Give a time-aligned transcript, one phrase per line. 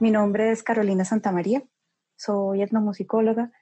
[0.00, 1.62] Mi nombre es Carolina Santamaría,
[2.16, 3.52] soy etnomusicóloga,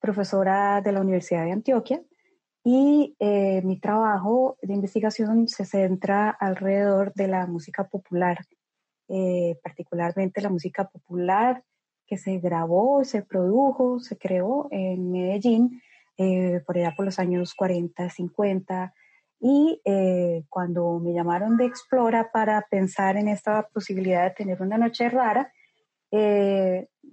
[0.00, 2.02] profesora de la Universidad de Antioquia
[2.64, 8.38] y eh, mi trabajo de investigación se centra alrededor de la música popular,
[9.06, 11.62] eh, particularmente la música popular
[12.08, 15.80] que se grabó, se produjo, se creó en Medellín
[16.16, 18.92] eh, por allá por los años 40, 50.
[19.38, 19.80] Y
[20.48, 25.52] cuando me llamaron de Explora para pensar en esta posibilidad de tener una noche rara,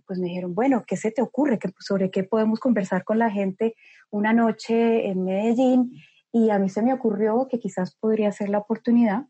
[0.05, 1.57] pues me dijeron, bueno, ¿qué se te ocurre?
[1.79, 3.75] ¿Sobre qué podemos conversar con la gente
[4.09, 5.93] una noche en Medellín
[6.31, 9.25] y a mí se me ocurrió que quizás podría ser la oportunidad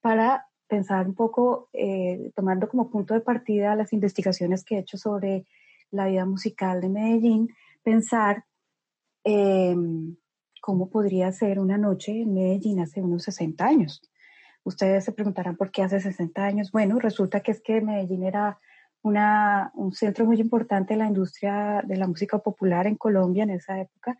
[0.00, 4.98] para pensar un poco, eh, tomando como punto de partida las investigaciones que he hecho
[4.98, 5.46] sobre
[5.90, 7.48] la vida musical de Medellín,
[7.82, 8.44] pensar
[9.24, 10.16] em,
[10.60, 14.02] cómo podría ser una noche en Medellín hace unos 60 años.
[14.64, 16.72] Ustedes se preguntarán por qué hace 60 años.
[16.72, 18.58] Bueno, resulta que es que Medellín era
[19.04, 23.78] un centro muy importante de la industria de la música popular en Colombia en esa
[23.78, 24.16] época.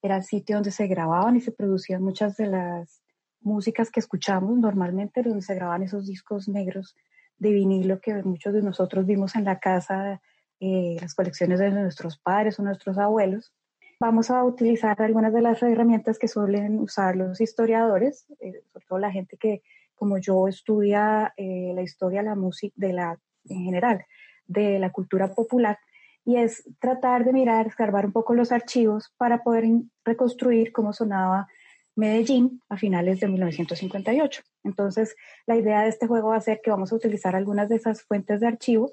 [0.00, 3.02] Era el sitio donde se grababan y se producían muchas de las
[3.40, 6.94] músicas que escuchamos normalmente, donde se grababan esos discos negros
[7.36, 10.20] de vinilo que muchos de nosotros vimos en la casa,
[10.60, 13.52] eh, las colecciones de nuestros padres o nuestros abuelos.
[13.98, 18.98] Vamos a utilizar algunas de las herramientas que suelen usar los historiadores, eh, sobre todo
[19.00, 19.62] la gente que,
[19.96, 24.04] como yo, estudia eh, la historia la música de la en general
[24.48, 25.78] de la cultura popular
[26.24, 29.64] y es tratar de mirar, escarbar un poco los archivos para poder
[30.04, 31.46] reconstruir cómo sonaba
[31.94, 34.42] Medellín a finales de 1958.
[34.62, 37.76] Entonces, la idea de este juego va a ser que vamos a utilizar algunas de
[37.76, 38.90] esas fuentes de archivo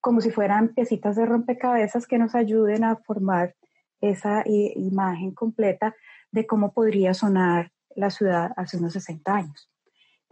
[0.00, 3.54] como si fueran piecitas de rompecabezas que nos ayuden a formar
[4.00, 5.94] esa imagen completa
[6.30, 9.70] de cómo podría sonar la ciudad hace unos 60 años.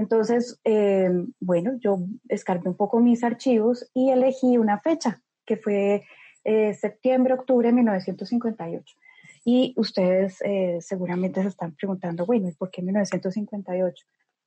[0.02, 1.08] Entonces, eh,
[1.38, 6.02] bueno, yo escarpé un poco mis archivos y elegí una fecha, que fue
[6.42, 8.96] eh, septiembre, octubre de 1958.
[9.44, 14.04] Y ustedes eh, seguramente se están preguntando, bueno, ¿y por qué 1958?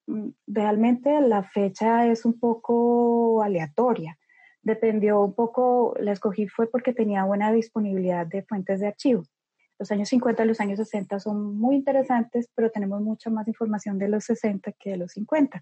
[0.08, 4.18] Mm, realmente la fecha es un poco aleatoria.
[4.62, 9.24] Dependió un poco, la escogí fue porque tenía buena disponibilidad de fuentes de archivo.
[9.78, 13.98] Los años 50 y los años 60 son muy interesantes, pero tenemos mucha más información
[13.98, 15.62] de los 60 que de los 50.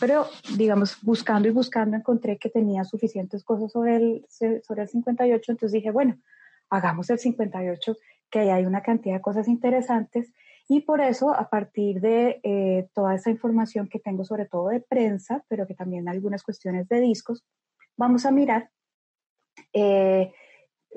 [0.00, 0.26] Pero,
[0.56, 5.72] digamos, buscando y buscando encontré que tenía suficientes cosas sobre el, sobre el 58, entonces
[5.72, 6.18] dije, bueno,
[6.70, 7.96] hagamos el 58,
[8.30, 10.32] que ahí hay una cantidad de cosas interesantes.
[10.68, 14.80] Y por eso, a partir de eh, toda esa información que tengo, sobre todo de
[14.80, 17.44] prensa, pero que también algunas cuestiones de discos,
[17.96, 18.70] vamos a mirar,
[19.72, 20.32] eh,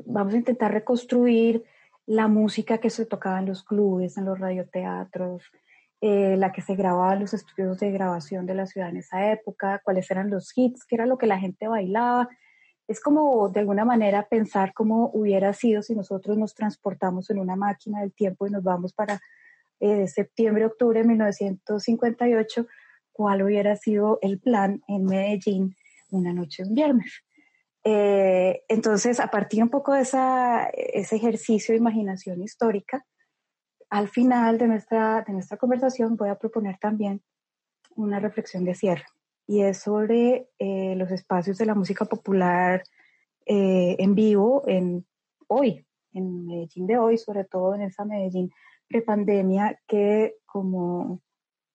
[0.05, 1.63] vamos a intentar reconstruir
[2.11, 5.49] la música que se tocaba en los clubes, en los radioteatros,
[6.01, 9.31] eh, la que se grababa en los estudios de grabación de la ciudad en esa
[9.31, 12.27] época, cuáles eran los hits, qué era lo que la gente bailaba.
[12.85, 17.55] Es como de alguna manera pensar cómo hubiera sido si nosotros nos transportamos en una
[17.55, 19.21] máquina del tiempo y nos vamos para
[19.79, 22.67] eh, septiembre, octubre de 1958,
[23.13, 25.77] cuál hubiera sido el plan en Medellín
[26.09, 27.23] una noche un viernes.
[27.83, 33.05] Eh, entonces, a partir un poco de esa, ese ejercicio de imaginación histórica,
[33.89, 37.21] al final de nuestra, de nuestra conversación voy a proponer también
[37.95, 39.05] una reflexión de cierre
[39.47, 42.83] y es sobre eh, los espacios de la música popular
[43.45, 45.05] eh, en vivo en
[45.47, 48.51] hoy, en Medellín de hoy, sobre todo en esa Medellín
[48.87, 51.21] prepandemia que como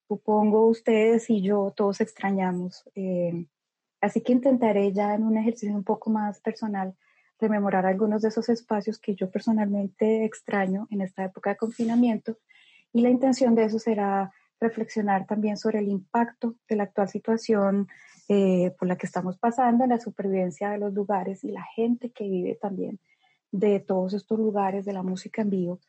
[0.07, 2.83] supongo ustedes y yo todos extrañamos.
[4.01, 6.95] Así que intentaré ya en un ejercicio un poco más personal
[7.39, 12.37] rememorar algunos de esos espacios que yo personalmente extraño en esta época de confinamiento
[12.93, 17.87] y la intención de eso será reflexionar también sobre el impacto de la actual situación
[18.27, 22.11] eh, por la que estamos pasando en la supervivencia de los lugares y la gente
[22.11, 22.99] que vive también
[23.51, 25.79] de todos estos lugares de la música en vivo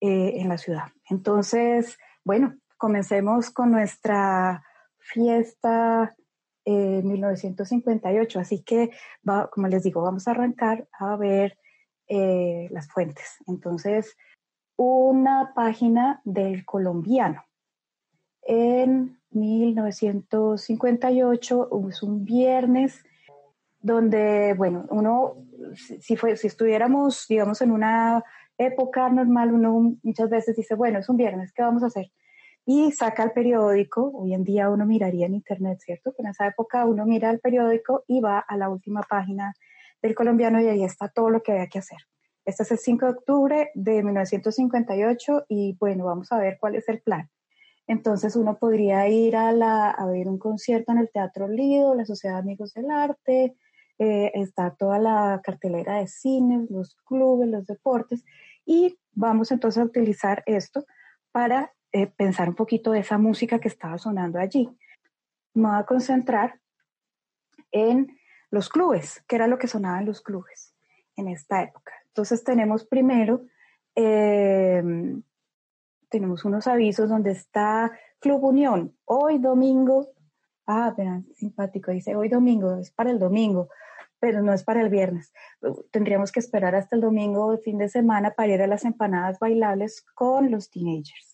[0.00, 0.88] eh, en la ciudad.
[1.08, 4.64] Entonces, bueno, comencemos con nuestra
[4.98, 6.16] fiesta
[6.72, 8.40] 1958.
[8.40, 8.90] Así que,
[9.50, 11.58] como les digo, vamos a arrancar a ver
[12.08, 13.36] eh, las fuentes.
[13.46, 14.16] Entonces,
[14.76, 17.44] una página del colombiano.
[18.42, 23.04] En 1958 es un viernes
[23.80, 25.36] donde, bueno, uno,
[25.74, 28.24] si, fue, si estuviéramos, digamos, en una
[28.56, 32.12] época normal, uno muchas veces dice, bueno, es un viernes, ¿qué vamos a hacer?
[32.66, 34.10] Y saca el periódico.
[34.14, 36.12] Hoy en día uno miraría en internet, ¿cierto?
[36.16, 39.54] Pero en esa época uno mira el periódico y va a la última página
[40.02, 41.98] del colombiano y ahí está todo lo que había que hacer.
[42.44, 46.88] Este es el 5 de octubre de 1958 y bueno, vamos a ver cuál es
[46.88, 47.30] el plan.
[47.86, 52.04] Entonces uno podría ir a, la, a ver un concierto en el Teatro Lido, la
[52.04, 53.56] Sociedad de Amigos del Arte,
[53.98, 58.24] eh, está toda la cartelera de cines, los clubes, los deportes,
[58.66, 60.84] y vamos entonces a utilizar esto
[61.30, 64.68] para eh, pensar un poquito de esa música que estaba sonando allí.
[65.54, 66.58] Me voy a concentrar
[67.70, 68.18] en
[68.50, 70.74] los clubes, que era lo que sonaba en los clubes
[71.14, 71.92] en esta época.
[72.08, 73.46] Entonces tenemos primero,
[73.94, 75.22] em,
[76.08, 80.08] tenemos unos avisos donde está Club Unión, hoy domingo,
[80.66, 83.68] ah, vean, simpático, dice hoy domingo, es para el domingo,
[84.18, 85.32] pero no es para el viernes.
[85.92, 89.38] Tendríamos que esperar hasta el domingo, el fin de semana, para ir a las empanadas
[89.38, 91.33] bailables con los teenagers.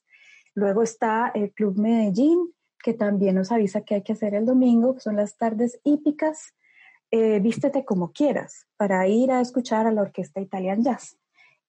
[0.55, 2.52] Luego está el Club Medellín,
[2.82, 6.55] que también nos avisa que hay que hacer el domingo, que son las tardes hípicas,
[7.11, 11.19] eh, vístete como quieras, para ir a escuchar a la orquesta Italian Jazz.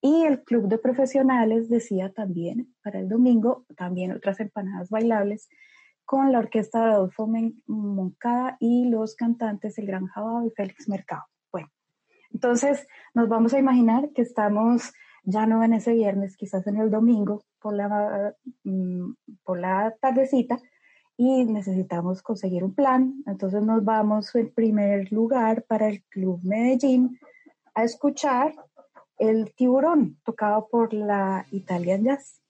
[0.02, 5.48] Y el Club de Profesionales decía también para el domingo, también otras empanadas bailables
[6.06, 7.30] con la orquesta de Adolfo
[7.68, 11.24] Moncada y los cantantes El Gran Jabado y Félix Mercado.
[11.52, 11.70] Bueno,
[12.32, 14.92] entonces nos vamos a imaginar que estamos
[15.24, 19.14] ya no en ese viernes, quizás en el domingo por la, mm,
[19.44, 20.60] por la tardecita
[21.18, 23.24] y necesitamos conseguir un plan.
[23.28, 27.20] Entonces nos vamos en primer lugar para el Club Medellín
[27.76, 28.56] a escuchar
[29.18, 32.42] el tiburón tocado por la Italian Jazz.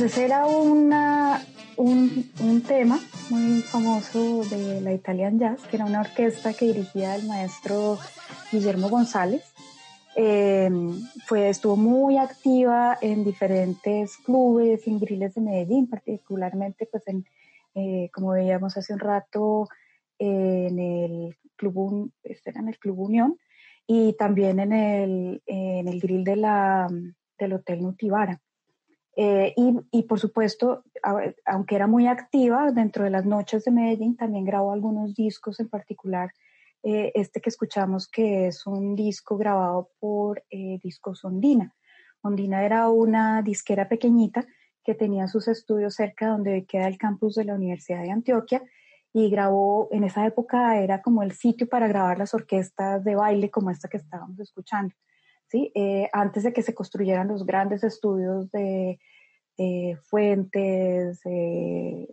[0.00, 1.44] Ese era una,
[1.76, 3.00] un, tema
[3.30, 7.98] muy famoso de la Italian Jazz, que era una orquesta que dirigía el maestro
[8.50, 9.42] Guillermo González.
[10.14, 17.24] Em, fue, estuvo muy activa en diferentes clubes y de Medellín, particularmente pues en,
[17.74, 19.68] eh, como veíamos hace un rato,
[20.18, 23.38] en el Club, este era en el Club Unión
[23.86, 26.88] y también en el, en el grill de la,
[27.44, 28.40] del Hotel Nutivara.
[29.14, 29.54] Eh,
[29.90, 30.84] y, por supuesto,
[31.44, 35.68] aunque era muy activa dentro de las noches de Medellín, también grabó algunos discos, en
[35.68, 36.32] particular
[36.82, 41.74] eh, este que escuchamos, que es un disco grabado por eh, Discos Ondina.
[42.22, 44.46] Ondina era una disquera pequeñita
[44.82, 48.62] que tenía sus estudios cerca donde queda el campus de la Universidad de Antioquia
[49.12, 53.50] y grabó, en esa época era como el sitio para grabar las orquestas de baile
[53.50, 54.94] como esta que estábamos escuchando.
[55.52, 58.98] Eh, antes de que se construyeran los grandes estudios de
[60.08, 61.20] Fuentes,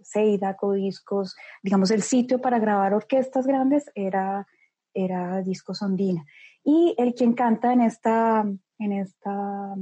[0.04, 4.46] Seida, Codiscos, digamos, el sitio para grabar orquestas grandes era,
[4.94, 6.26] era Discos Ondina.
[6.64, 8.46] Y el quien canta en esta,
[8.78, 9.74] en esta,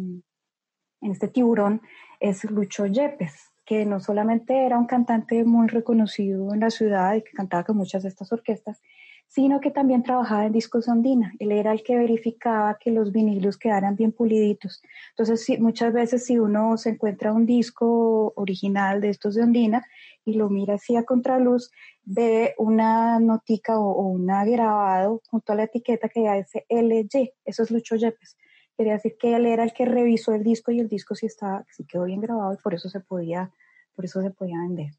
[1.01, 1.81] en este tiburón
[2.19, 7.21] es Lucho Yepes, que no solamente era un cantante muy reconocido en la ciudad y
[7.21, 8.81] que cantaba con muchas de estas orquestas,
[9.27, 11.33] sino que también trabajaba en discos Ondina.
[11.39, 14.81] Él era el que verificaba que los vinilos quedaran bien puliditos.
[15.09, 19.85] Entonces, muchas veces si uno se encuentra un disco original de estos de Ondina
[20.23, 21.71] y lo mira así a contraluz,
[22.03, 27.33] ve una notica o, un grabado junto a la etiqueta que dice LY.
[27.43, 28.37] Eso es Lucho Yepes.
[28.77, 31.65] Quería decir que él era el que revisó el disco y el disco sí estaba,
[31.69, 33.51] sí quedó bien grabado y por eso se podía,
[33.95, 34.91] por eso se podía vender.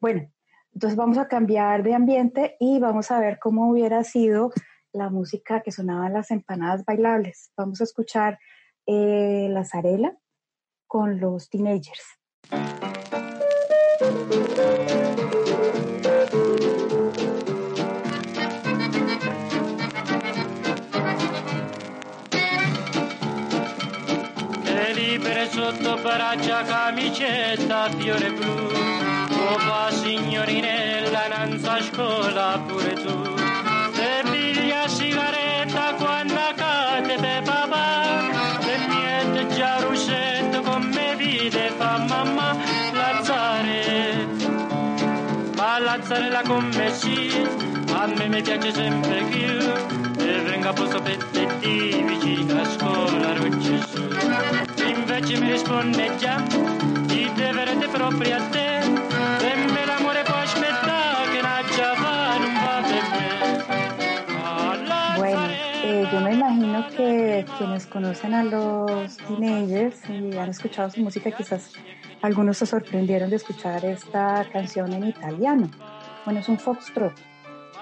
[0.00, 0.30] Bueno,
[0.72, 4.52] entonces vamos a cambiar de ambiente y vamos a ver cómo hubiera sido
[4.92, 7.52] la música que sonaba en las empanadas bailables.
[7.56, 8.38] Vamos a escuchar
[8.86, 10.16] eh, La Zarela
[10.86, 12.04] con los teenagers.
[25.58, 25.96] sotto
[26.66, 29.17] camicetta fiore blu
[29.52, 33.36] Opa signorinella, nanza scuola pure tu.
[33.92, 37.86] Se piglia sigaretta quando cade te papà,
[38.60, 42.56] se niente già ruscetto come vide fa mamma,
[42.92, 43.88] lazzare.
[46.28, 47.30] bella come sì,
[47.92, 53.80] a me mi piace sempre più, e venga posto per te vicino a scuola rocce
[53.88, 54.02] su.
[54.84, 56.42] Invece mi risponde già,
[57.36, 57.68] te, me.
[65.16, 65.42] Bueno,
[65.84, 71.30] eh, yo me imagino que quienes conocen a los teenagers y han escuchado su música
[71.30, 71.72] quizás
[72.22, 75.70] algunos se sorprendieron de escuchar esta canción en italiano.
[76.24, 77.12] Bueno, es un foxtrot,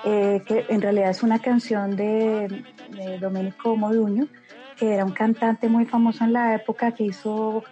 [0.04, 2.64] eh, que en realidad es una canción de,
[3.20, 4.28] Domenico Modugno,
[4.76, 7.64] que era un cantante muy famoso en la época que hizo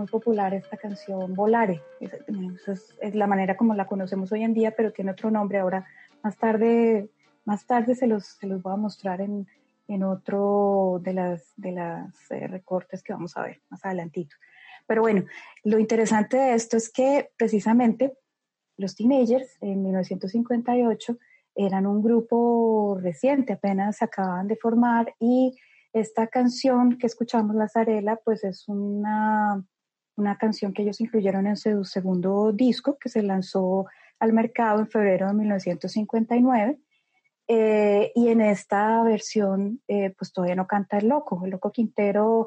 [0.00, 1.82] muy popular esta canción Volare.
[2.00, 5.58] Es, es, la manera como la conocemos hoy en día, pero tiene otro nombre.
[5.58, 5.86] Ahora,
[6.22, 7.10] más tarde,
[7.44, 9.46] más tarde se los, se los voy a mostrar en,
[9.88, 14.36] en otro de las, de las eh, recortes que vamos a ver más adelantito.
[14.86, 15.24] Pero bueno,
[15.64, 18.14] lo interesante de esto es que precisamente
[18.78, 21.18] los teenagers en 1958
[21.54, 25.54] eran un grupo reciente, apenas se acababan de formar y
[25.92, 29.64] esta canción que escuchamos, La Zarela, pues es una,
[30.20, 33.86] una canción que ellos incluyeron en su segundo disco que se lanzó
[34.18, 36.78] al mercado en febrero de 1959.
[37.48, 41.40] Eh, y en esta versión, eh, pues todavía no canta el loco.
[41.44, 42.46] El loco Quintero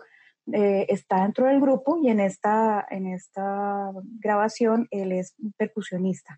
[0.51, 6.37] eh, está dentro del grupo y en esta, en esta grabación él es percusionista.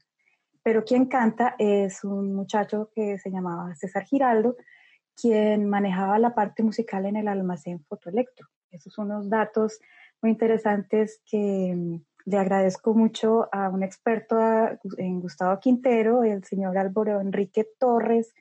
[0.64, 4.56] Pero quien canta es un muchacho que se llamaba César Giraldo,
[5.16, 8.48] quien manejaba la parte musical en el almacén Fotoelectro.
[8.72, 9.80] Esos son unos datos
[10.26, 14.40] muy interesantes que mm, le agradezco mucho a un experto
[14.98, 18.34] en Gustavo Quintero, el señor Álvaro Enrique Torres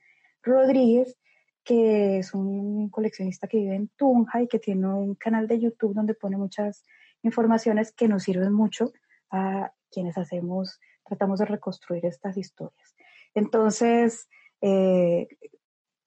[0.42, 1.18] Rodríguez,
[1.62, 5.92] que es un coleccionista que vive en Tunja y que tiene un canal de YouTube
[5.92, 6.86] donde pone muchas
[7.22, 8.90] informaciones que nos sirven mucho
[9.30, 12.96] a quienes hacemos, tratamos de reconstruir estas historias.
[13.34, 14.26] Entonces,
[14.62, 15.28] eh,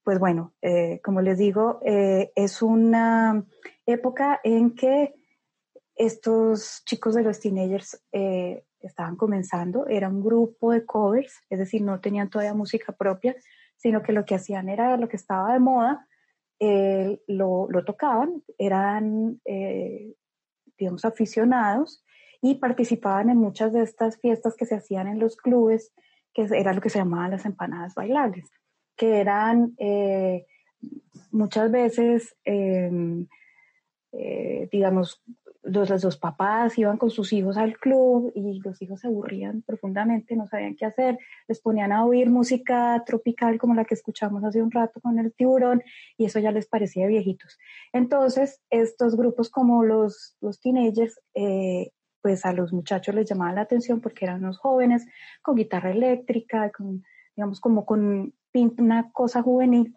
[0.04, 3.46] pues bueno, eh, como les digo, eh, es una
[3.86, 5.14] época en que
[5.98, 8.02] estos chicos de los teenagers
[8.82, 13.36] estaban comenzando, era un grupo de covers, es decir, no tenían todavía música propia,
[13.76, 16.08] sino que lo que hacían era lo que estaba de moda,
[16.60, 20.16] eh, lo, tocaban, eran, eh,
[20.78, 22.04] digamos, aficionados
[22.42, 25.94] y participaban en muchas de estas fiestas que se hacían en los clubes,
[26.34, 28.50] que era lo que se llamaban las empanadas bailables,
[28.96, 30.46] que eran eh,
[31.32, 33.28] muchas veces, em,
[34.72, 35.24] digamos,
[35.68, 40.36] los, los papás iban con sus hijos al club y los hijos se aburrían profundamente,
[40.36, 44.62] no sabían qué hacer, les ponían a oír música tropical como la que escuchamos hace
[44.62, 45.84] un rato con el tiburón
[46.18, 47.58] y eso ya les parecía viejitos.
[47.94, 53.62] Entonces, estos grupos como los, los teenagers, eh, pues a los muchachos les llamaba la
[53.62, 55.06] atención porque eran unos jóvenes
[55.42, 57.04] con guitarra eléctrica, con,
[57.36, 58.34] digamos, como con
[58.80, 59.96] una cosa juvenil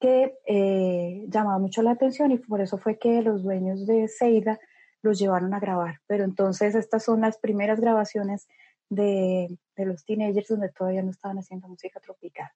[0.00, 4.60] que eh, llamaba mucho la atención y por eso fue que los dueños de Seida
[5.02, 6.00] los llevaron a grabar.
[6.06, 8.48] Pero entonces estas son las primeras grabaciones
[8.88, 12.50] de, los teenagers donde todavía no estaban haciendo música tropical.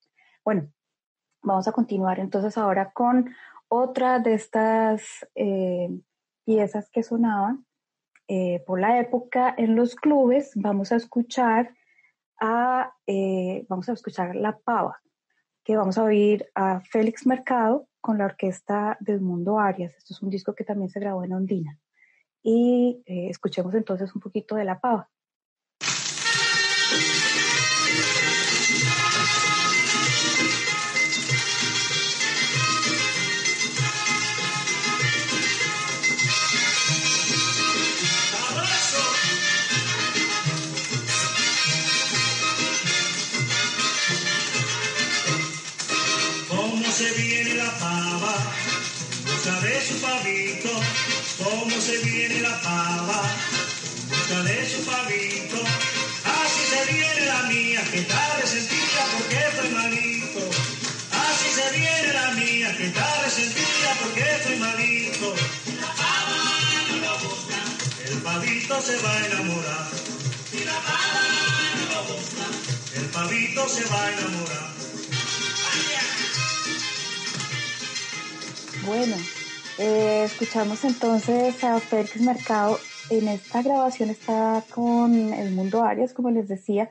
[0.44, 0.68] Bueno,
[1.42, 3.34] vamos a continuar entonces ahora con
[3.68, 5.88] otra de estas eh,
[6.44, 7.64] piezas que sonaban
[8.28, 10.52] eh, por la época en los clubes.
[10.54, 11.74] Vamos a escuchar
[12.40, 15.00] a, eh, vamos a escuchar La Pava,
[15.64, 19.96] que vamos a oír a Félix Mercado con la orquesta del Mundo Arias.
[19.96, 21.78] Esto es un disco que también se grabó en Ondina
[22.42, 25.08] y eh, escuchemos entonces un poquito de la pava.
[68.82, 69.86] Se va a enamorar.
[70.50, 71.22] Si la pava
[71.78, 72.46] no lo busca,
[72.98, 74.72] el pavito se va a enamorar.
[78.84, 79.16] Bueno,
[79.78, 82.80] eh, escuchamos entonces a Félix Mercado.
[83.08, 86.90] En esta grabación está con El Mundo Arias, como les decía,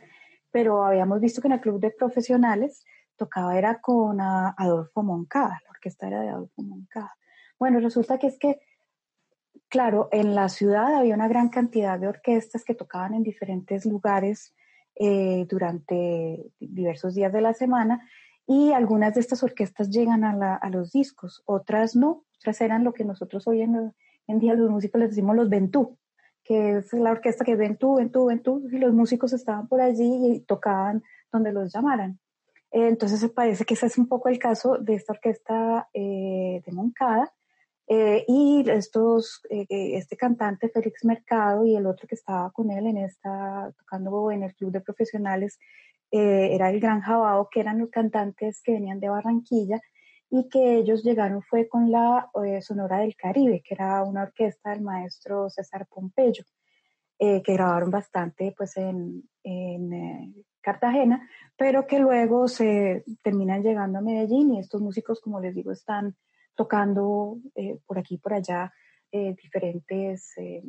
[0.50, 2.86] pero habíamos visto que en el club de profesionales
[3.17, 7.17] tocaba era con Adolfo Moncada, la orquesta era de Adolfo Moncada.
[7.60, 8.62] Bueno, resulta que es que,
[9.71, 14.53] claro, en la ciudad había una gran cantidad de orquestas que tocaban en diferentes lugares
[14.95, 18.05] eh, durante diversos días de la semana
[18.45, 23.05] y algunas de estas orquestas llegan a, los discos, otras no, otras eran lo que
[23.05, 23.93] nosotros hoy en,
[24.39, 25.97] día los músicos les decimos los Ventú,
[26.43, 30.39] que es la orquesta que Ventú, Ventú, Ventú, y los músicos estaban por allí y
[30.41, 31.01] tocaban
[31.31, 32.19] donde los llamaran.
[32.71, 37.31] entonces parece que ese es un poco el caso de esta orquesta de Moncada,
[37.93, 42.88] eh, y estos, eh, este cantante Félix Mercado y el otro que estaba con él
[42.88, 45.60] en esta, tocando en el club de profesionales,
[46.10, 49.81] eh, era el Gran Jabao, que eran los cantantes que venían de Barranquilla
[50.29, 52.29] y que ellos llegaron fue con la
[52.62, 56.45] Sonora del Caribe, que era una orquesta del maestro César Pompeyo,
[57.19, 64.53] que grabaron bastante pues en, en Cartagena, pero que luego se terminan llegando a Medellín
[64.53, 66.15] y estos músicos, como les digo, están
[66.55, 68.74] tocando eh, por aquí y por allá
[69.12, 70.63] eh, diferentes eh,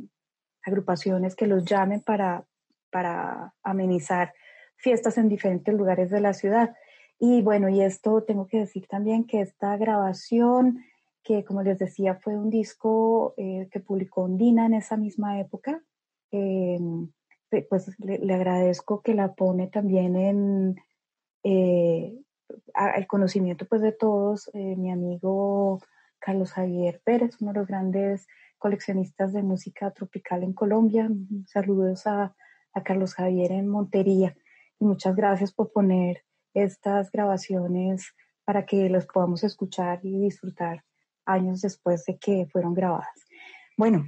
[0.64, 2.44] agrupaciones que los llamen para,
[2.90, 4.32] para amenizar
[4.76, 6.74] fiestas en diferentes lugares de la ciudad.
[7.18, 10.84] Y bueno, y esto tengo que decir también que esta grabación,
[11.22, 15.80] que como les decía fue un disco que publicó Ondina en esa misma época,
[17.68, 20.76] pues le, agradezco que la pone también en,
[22.74, 25.80] al conocimiento pues de todos, eh, mi amigo
[26.18, 28.26] Carlos Javier Pérez, uno de los grandes
[28.58, 31.10] coleccionistas de música tropical en Colombia.
[31.46, 32.34] Saludos a,
[32.72, 34.36] a Carlos Javier en Montería
[34.78, 40.84] y muchas gracias por poner estas grabaciones para que las podamos escuchar y disfrutar
[41.24, 43.26] años después de que fueron grabadas.
[43.76, 44.04] Bueno,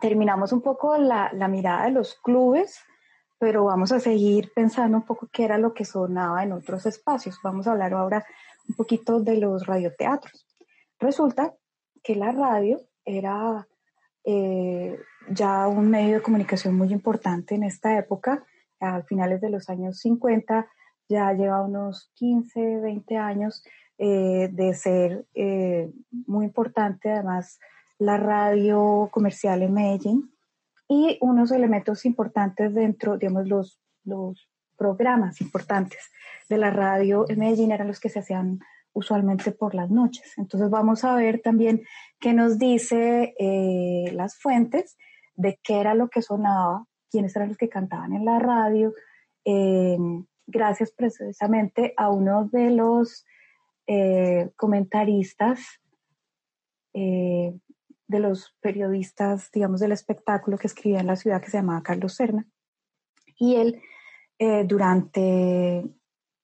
[0.00, 2.78] terminamos un poco la, la mirada de los clubes
[3.38, 7.38] pero vamos a seguir pensando un poco qué era lo que sonaba en otros espacios.
[7.42, 8.26] Vamos a hablar ahora
[8.68, 10.46] un poquito de los radioteatros.
[10.98, 11.54] Resulta
[12.02, 13.66] que la radio era
[14.24, 14.98] eh,
[15.30, 18.44] ya un medio de comunicación muy importante en esta época,
[18.80, 20.68] a finales de los años 50,
[21.08, 23.64] ya lleva unos 15, 20 años
[23.96, 25.90] eh, de ser eh,
[26.26, 27.58] muy importante, además
[27.98, 30.30] la radio comercial en Medellín
[30.88, 36.10] y unos elementos importantes dentro, digamos, los, los programas importantes
[36.48, 38.60] de la radio en Medellín eran los que se hacían
[38.94, 40.32] usualmente por las noches.
[40.38, 41.82] Entonces vamos a ver también
[42.18, 44.96] qué nos dice eh, las fuentes
[45.34, 48.94] de qué era lo que sonaba, quiénes eran los que cantaban en la radio,
[49.44, 49.98] eh,
[50.46, 53.24] gracias precisamente a uno de los
[53.86, 55.60] eh, comentaristas
[58.08, 62.14] de los periodistas, digamos, del espectáculo que escribía en la ciudad que se llamaba Carlos
[62.14, 62.46] Serna.
[63.38, 63.80] Y él,
[64.38, 65.84] eh, durante,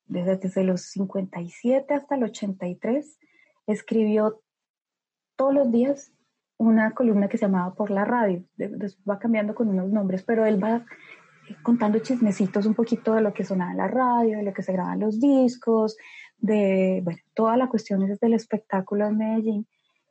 [0.06, 3.18] desde, los 57 hasta el 83,
[3.66, 4.42] escribió
[5.36, 6.12] todos los días
[6.58, 8.44] una columna que se llamaba Por la Radio.
[8.56, 10.84] Después va cambiando con unos nombres, pero él va
[11.62, 14.72] contando chismecitos un poquito de lo que sonaba en la radio, de lo que se
[14.72, 15.96] graban los discos,
[16.38, 19.66] de, bueno, toda la cuestión desde el espectáculo en Medellín.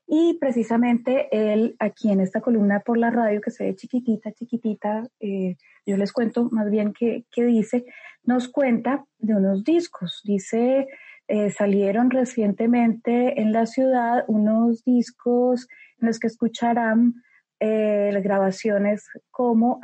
[0.06, 5.08] Y precisamente él, aquí en esta columna por la radio, que se ve chiquitita, chiquitita,
[5.20, 7.86] eh, yo les cuento más bien qué dice,
[8.24, 10.22] nos cuenta de unos discos.
[10.24, 10.88] Dice,
[11.28, 15.68] eh, salieron recientemente en la ciudad unos discos
[16.00, 17.16] en los que escucharán
[17.60, 19.80] eh, grabaciones como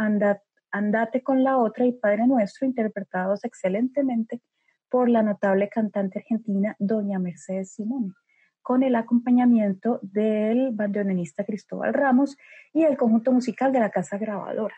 [0.72, 4.42] Andate con la otra y Padre Nuestro, interpretados excelentemente
[4.90, 8.16] por la notable cantante argentina Doña Mercedes Simón
[8.70, 12.38] con el acompañamiento del bandoneonista Cristóbal Ramos
[12.72, 14.76] y el conjunto musical de la Casa Grabadora.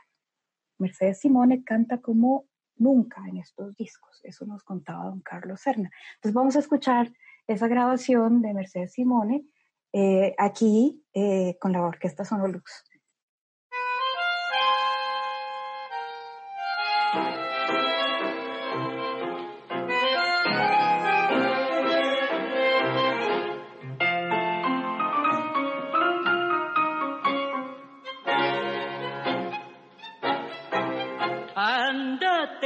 [0.78, 2.46] Mercedes Simone canta como
[2.78, 5.92] nunca en estos discos, eso nos contaba don Carlos Serna.
[6.16, 7.12] Entonces vamos a escuchar
[7.48, 9.44] esa grabación de Mercedes Simone
[9.92, 12.86] eh, aquí eh, con la Orquesta Sonolux.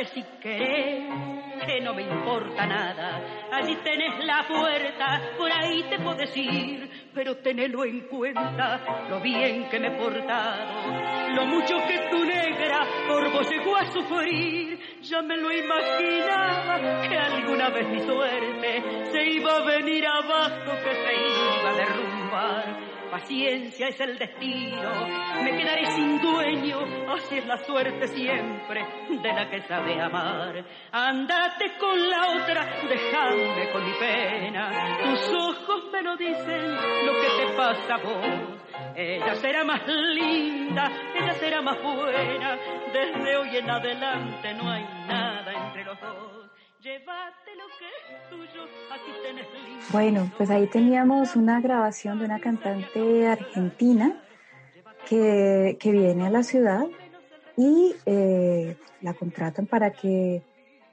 [0.04, 1.06] Si querés,
[1.66, 3.22] que no me importa nada.
[3.54, 9.70] Allí tenés la puerta, por ahí te puedes ir, pero tenelo en cuenta lo bien
[9.70, 14.80] que me he portado, lo mucho que tu negra por vos llegó a sufrir.
[15.02, 20.96] Ya me lo imaginaba que alguna vez mi suerte se iba a venir abajo, que
[20.96, 22.85] se iba a derrumbar
[23.20, 25.08] paciencia es el destino,
[25.42, 26.80] me quedaré sin dueño,
[27.14, 30.62] así es la suerte siempre de la que sabe amar.
[30.92, 36.76] Andate con la otra, déjame con mi pena, tus ojos me lo dicen,
[37.06, 38.60] lo que te pasa a vos
[38.98, 42.58] Ella será más linda, ella será más buena.
[42.92, 46.45] Desde hoy en adelante no hay nada entre los dos.
[49.92, 54.22] Bueno, pues ahí teníamos una grabación de una cantante argentina
[55.10, 56.86] que, que viene a la ciudad
[57.58, 60.44] y eh, la contratan para que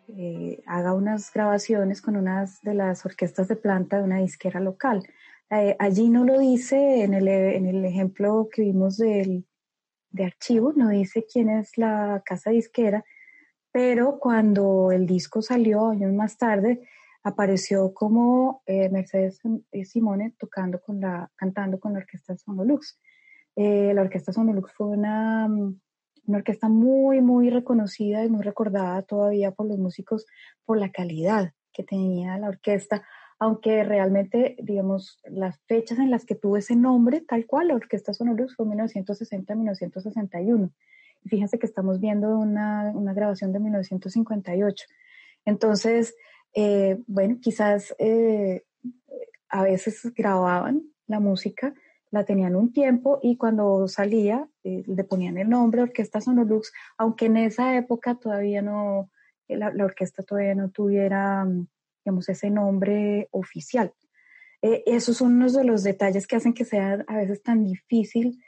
[0.09, 5.07] eh, haga unas grabaciones con unas de las orquestas de planta de una disquera local.
[5.51, 9.45] Eh, allí no lo dice en el, en el ejemplo que vimos del,
[10.11, 13.05] de archivo, no dice quién es la casa disquera,
[13.73, 16.87] pero cuando el disco salió años más tarde,
[17.23, 19.41] apareció como Mercedes
[19.85, 22.99] Simone tocando con la, cantando con la orquesta Sonolux.
[23.57, 29.53] Eh, la orquesta Sonolux fue una, una orquesta muy, muy reconocida y muy recordada todavía
[29.53, 30.27] por los músicos
[30.65, 33.05] por la calidad que tenía la orquesta,
[33.39, 38.15] aunque realmente, digamos, las fechas en las que tuvo ese nombre, tal cual, la Orquesta
[38.15, 40.71] Sonolux fue 1960-1961.
[41.27, 44.87] Fíjense que estamos viendo una, una, grabación de 1958.
[45.45, 46.15] Entonces,
[46.55, 48.65] eh, bueno, quizás eh,
[49.49, 51.75] a veces grababan la música
[52.13, 57.27] la tenían un tiempo y cuando salía eh, le ponían el nombre Orquesta Sonolux, aunque
[57.27, 59.11] en esa época todavía no,
[59.49, 61.47] eh, la, orquesta todavía no tuviera,
[62.05, 63.93] digamos, ese nombre oficial.
[64.61, 68.41] Esos son unos de los detalles que hacen que sea a veces tan difícil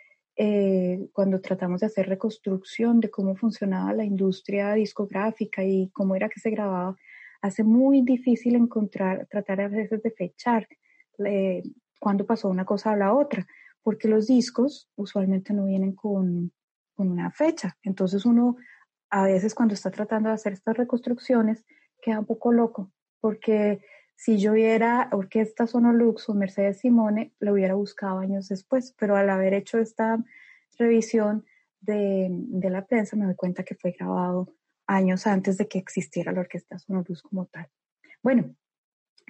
[1.12, 6.40] cuando tratamos de hacer reconstrucción de cómo funcionaba la industria discográfica y cómo era que
[6.40, 6.96] se grababa.
[7.40, 10.66] Hace muy difícil encontrar, tratar a veces de fechar
[12.00, 13.46] cuándo pasó una cosa a la otra,
[13.82, 16.52] porque los discos usualmente no vienen con,
[16.94, 17.76] con una fecha.
[17.82, 18.56] Entonces uno
[19.10, 21.64] a veces cuando está tratando de hacer estas reconstrucciones
[22.02, 23.80] queda un poco loco, porque
[24.16, 29.28] si yo viera Orquesta Sonolux o Mercedes Simone, lo hubiera buscado años después, pero al
[29.30, 30.22] haber hecho esta
[30.78, 31.44] revisión
[31.80, 34.48] de, de, la prensa me doy cuenta que fue grabado
[34.86, 37.68] años antes de que existiera la Orquesta Sonolux como tal.
[38.22, 38.54] Bueno,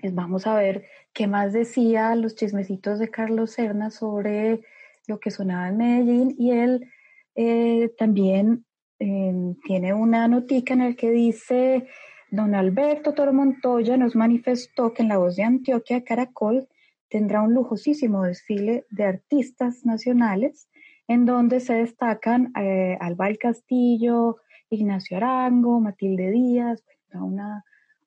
[0.01, 4.63] pues vamos a ver qué más decía los chismecitos de Carlos Serna sobre
[5.07, 6.91] lo que sonaba en Medellín y él
[7.35, 8.65] eh, también
[8.99, 11.89] em, tiene una notica en la que dice,
[12.35, 16.69] don Alberto Toro Montoya nos manifestó que en la voz de Antioquia Caracol
[17.09, 20.69] tendrá un lujosísimo desfile de artistas nacionales
[21.07, 24.39] en donde se destacan eh, Alba Castillo,
[24.71, 27.65] Ignacio Arango, Matilde Díaz, una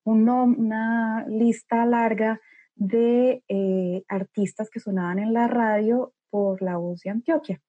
[0.07, 2.39] una lista larga
[2.75, 7.61] de eh, artistas que sonaban en la radio por la voz de Antioquia.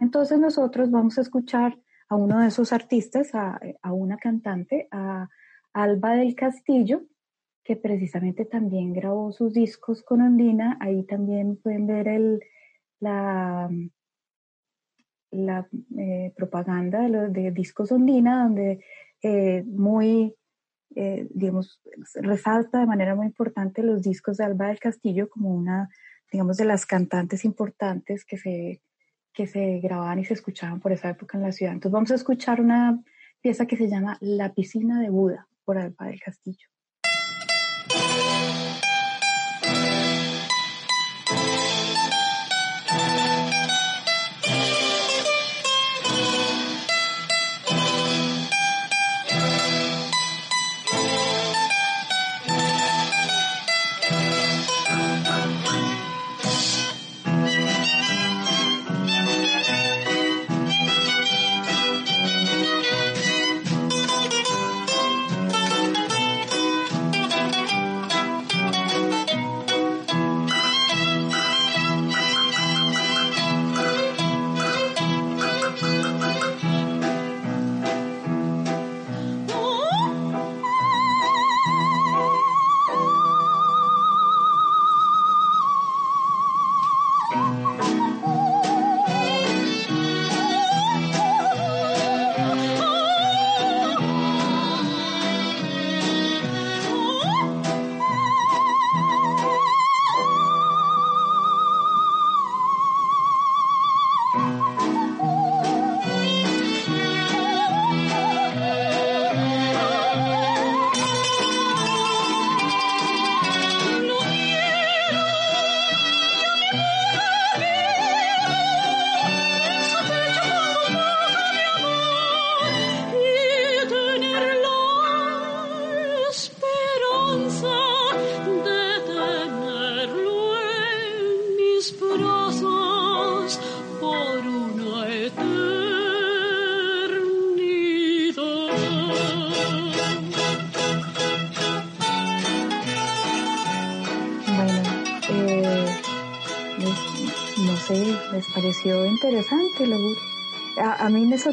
[0.00, 3.58] Entonces nosotros vamos a escuchar a uno de esos artistas, a,
[3.92, 5.28] una cantante, a
[5.72, 7.02] Alba del Castillo,
[7.64, 10.76] que precisamente también grabó sus discos con Ondina.
[10.80, 12.40] Ahí también pueden ver el,
[13.00, 13.70] la,
[15.98, 18.84] eh, propaganda de, los, de discos Ondina, donde
[19.22, 20.34] eh, muy
[20.94, 21.80] eh, digamos,
[22.14, 25.88] resalta de manera muy importante los discos de Alba del Castillo como una,
[26.30, 28.82] digamos, de las cantantes importantes que se,
[29.32, 31.72] que se grababan y se escuchaban por esa época en la ciudad.
[31.72, 33.02] Entonces vamos a escuchar una
[33.40, 36.68] pieza que se llama La piscina de Buda por Alba del Castillo.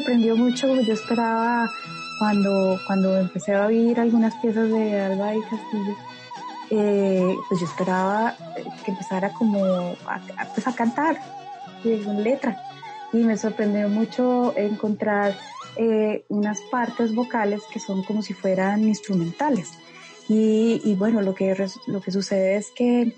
[0.00, 1.70] Sorprendió mucho, yo esperaba
[2.18, 5.96] cuando, cuando empecé a oír algunas piezas de Alba y Castillo,
[6.70, 8.34] eh, pues yo esperaba
[8.82, 9.62] que empezara como
[10.06, 10.20] a,
[10.54, 11.20] pues a cantar
[11.82, 12.58] con letra
[13.12, 15.36] y me sorprendió mucho encontrar
[15.76, 19.72] eh, unas partes vocales que son como si fueran instrumentales.
[20.30, 21.54] Y, y bueno, lo que,
[21.88, 23.12] lo que sucede es que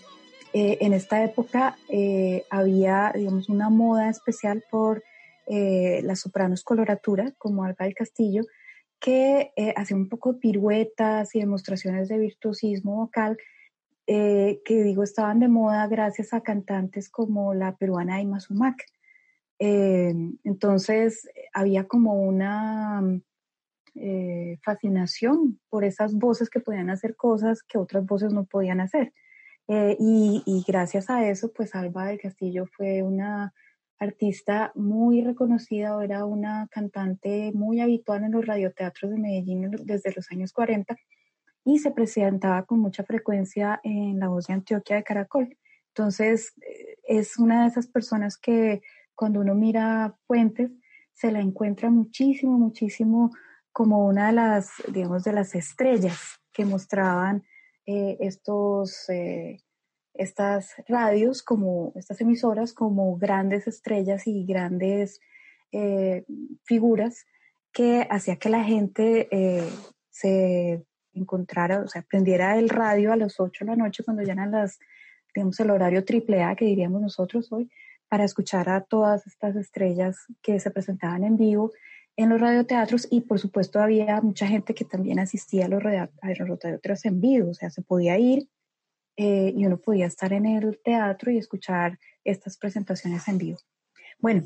[0.53, 5.05] eh, en esta época eh, había, digamos, una moda especial por
[5.46, 8.44] eh, las sopranos coloratura, como Alba del Castillo,
[9.00, 13.37] que hacía un poco piruetas y demostraciones de virtuosismo vocal,
[14.07, 18.85] que digo, estaban de moda gracias a cantantes como la peruana Ima Sumac.
[19.59, 23.02] entonces, había como una
[24.62, 29.12] fascinación por esas voces que podían hacer cosas que otras voces no podían hacer.
[29.68, 33.55] Eh, y, gracias a eso, pues Alba del Castillo fue una
[34.03, 40.31] artista muy reconocida, era una cantante muy habitual en los radioteatros de Medellín desde los
[40.31, 40.97] años 40
[41.65, 45.57] y se presentaba con mucha frecuencia en La Voz de Antioquia de Caracol.
[45.88, 48.83] Entonces, eh, es una de esas personas que
[49.15, 50.71] cuando uno mira Fuentes,
[51.12, 53.31] se la encuentra muchísimo, muchísimo
[53.71, 57.45] como una de las, digamos, de las estrellas que mostraban
[57.87, 59.61] eh, estos, eh,
[60.14, 65.20] estas radios, como estas emisoras, como grandes estrellas y grandes
[65.72, 66.25] eh,
[66.64, 67.27] figuras
[67.72, 69.29] que hacía que la gente
[70.11, 74.33] se encontrara, o sea, prendiera el radio a las 8 de la noche cuando ya
[74.33, 74.79] eran las,
[75.35, 77.70] digamos, el horario triple A que diríamos nosotros hoy,
[78.09, 81.72] para escuchar a todas estas estrellas que se presentaban en vivo
[82.16, 83.09] en los radioteatros.
[83.11, 87.55] Y por supuesto había mucha gente que también asistía a los, radioteatros en vivo, o
[87.55, 88.48] sea, se podía ir
[89.16, 93.59] eh, y uno podía estar en el teatro y escuchar estas presentaciones en vivo.
[94.18, 94.44] Bueno,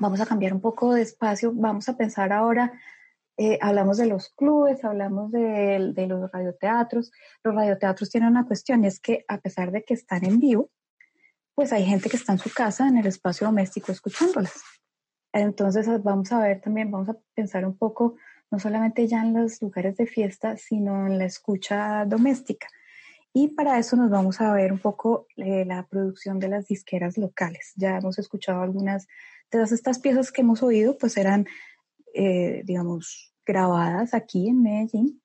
[0.00, 2.72] vamos a cambiar un poco de espacio, vamos a pensar ahora,
[3.36, 7.10] eh, hablamos de los clubes, hablamos de, de los radioteatros,
[7.42, 10.70] los radioteatros tienen una cuestión y es que a pesar de que están en vivo,
[11.54, 14.62] pues hay gente que está en su casa, en el espacio doméstico, escuchándolas.
[15.32, 18.16] Entonces vamos a ver también, vamos a pensar un poco,
[18.50, 22.68] no solamente ya en los lugares de fiesta, sino en la escucha doméstica.
[23.34, 27.16] Y para eso nos vamos a ver un poco eh, la producción de las disqueras
[27.16, 27.72] locales.
[27.76, 29.12] Ya hemos escuchado algunas de
[29.50, 31.46] todas estas piezas que hemos oído, pues eran,
[32.14, 35.22] eh, digamos, grabadas aquí en Medellín.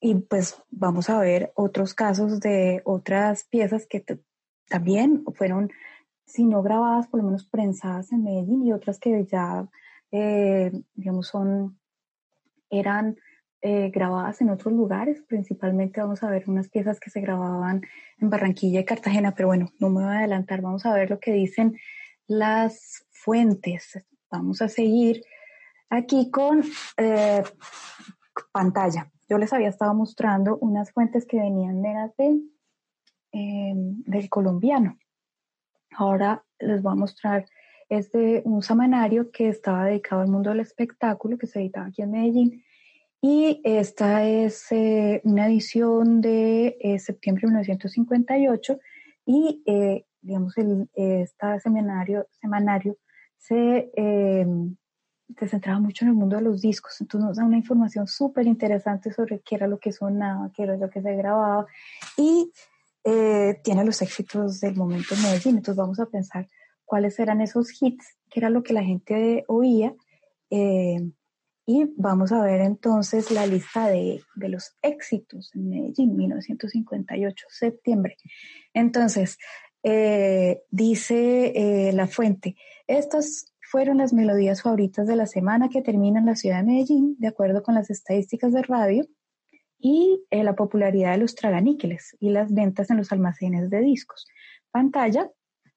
[0.00, 4.04] Y pues vamos a ver otros casos de otras piezas que
[4.68, 5.70] también fueron
[6.26, 9.68] sino grabadas, por lo menos prensadas en Medellín y otras que ya,
[10.10, 11.78] eh, digamos, son,
[12.70, 13.16] eran
[13.64, 15.22] eh, grabadas en otros lugares.
[15.22, 17.82] Principalmente vamos a ver unas piezas que se grababan
[18.18, 21.20] en Barranquilla y Cartagena, pero bueno, no me voy a adelantar, vamos a ver lo
[21.20, 21.78] que dicen
[22.26, 24.04] las fuentes.
[24.32, 25.22] Vamos a seguir
[25.90, 26.64] aquí con
[26.96, 27.44] eh,
[28.50, 29.10] pantalla.
[29.28, 32.42] Yo les había estado mostrando unas fuentes que venían de,
[33.32, 34.98] del colombiano.
[35.96, 37.46] Ahora les voy a mostrar
[37.88, 42.10] este un semanario que estaba dedicado al mundo del espectáculo, que se editaba aquí en
[42.10, 42.64] Medellín.
[43.24, 48.80] Y esta es eh, una edición de eh, septiembre de 1958
[49.24, 52.98] y, eh, digamos, el, este semanario, semanario
[53.38, 53.92] se,
[55.38, 57.00] se, centraba mucho en el mundo de los discos.
[57.00, 60.76] Entonces nos da una información súper interesante sobre qué era lo que sonaba, qué era
[60.76, 61.66] lo que se grababa.
[62.16, 62.50] Y
[63.04, 65.56] tiene los éxitos del momento en Medellín.
[65.58, 66.48] Entonces vamos a pensar
[66.84, 69.94] cuáles eran esos hits, qué era lo que la gente oía.
[71.66, 78.16] Y vamos a ver entonces la lista de, de, los éxitos en Medellín, 1958, septiembre.
[78.74, 79.38] Entonces,
[79.82, 86.26] eh, dice la fuente, estas fueron las melodías favoritas de la semana que termina en
[86.26, 89.06] la ciudad de Medellín, de acuerdo con las estadísticas de radio
[89.78, 94.26] y eh, la popularidad de los traganíqueles y las ventas en los almacenes de discos.
[94.70, 95.30] Pantalla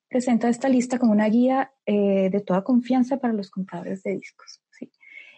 [0.09, 4.61] presenta esta lista como una guía eh, de toda confianza para los compradores de discos.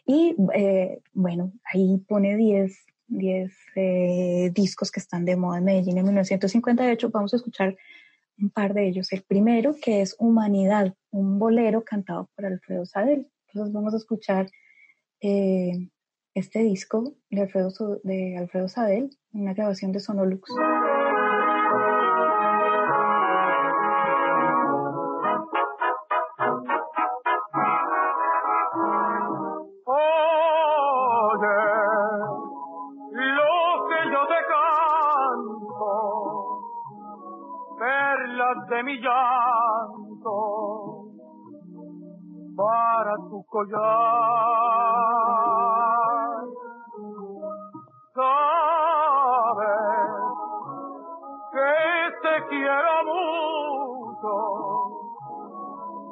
[0.08, 6.06] Y eh, bueno, ahí pone 10, 10 discos que están de moda en Medellín en
[6.06, 7.10] 1958.
[7.12, 7.78] Vamos a escuchar
[8.40, 9.12] un par de ellos.
[9.12, 13.28] El primero, que es Humanidad, un bolero cantado por Alfredo Sadel.
[13.48, 14.50] Entonces vamos a escuchar
[15.20, 20.50] este disco de Alfredo, de Alfredo Sadel, una grabación de Sonolux.
[38.70, 40.68] De mi llanto
[43.46, 43.78] collar.
[48.16, 49.68] Sabes
[51.54, 51.74] que
[52.24, 54.36] te quiero mucho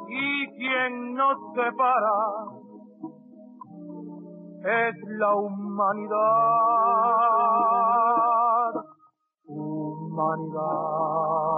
[0.07, 2.19] y quien nos separa
[4.63, 6.15] es la humanidad.
[9.47, 11.54] Humanidad.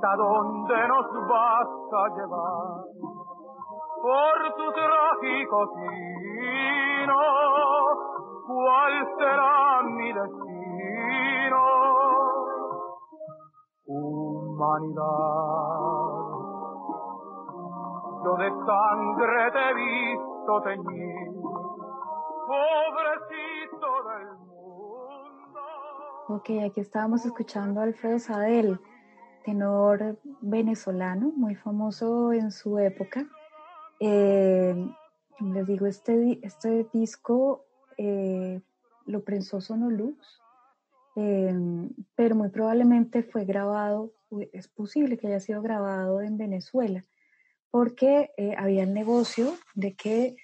[0.00, 2.90] ¿Hasta dónde nos vas a llevar?
[4.00, 7.20] por tu trágico sino,
[8.46, 11.62] ¿cuál será mi destino?
[13.84, 15.02] Humanidad,
[18.24, 21.32] yo de sangre te he visto teñir,
[22.48, 25.60] pobrecito del mundo.
[26.28, 28.80] Ok, aquí estábamos escuchando a Alfredo Sadel,
[29.44, 33.26] tenor venezolano, muy famoso en su época.
[33.98, 34.74] Eh,
[35.40, 37.64] les digo, este, este disco
[37.96, 38.60] eh,
[39.06, 40.40] lo prensó Sonolux,
[41.16, 41.54] eh,
[42.14, 44.12] pero muy probablemente fue grabado,
[44.52, 47.04] es posible que haya sido grabado en Venezuela,
[47.70, 50.36] porque había el negocio de que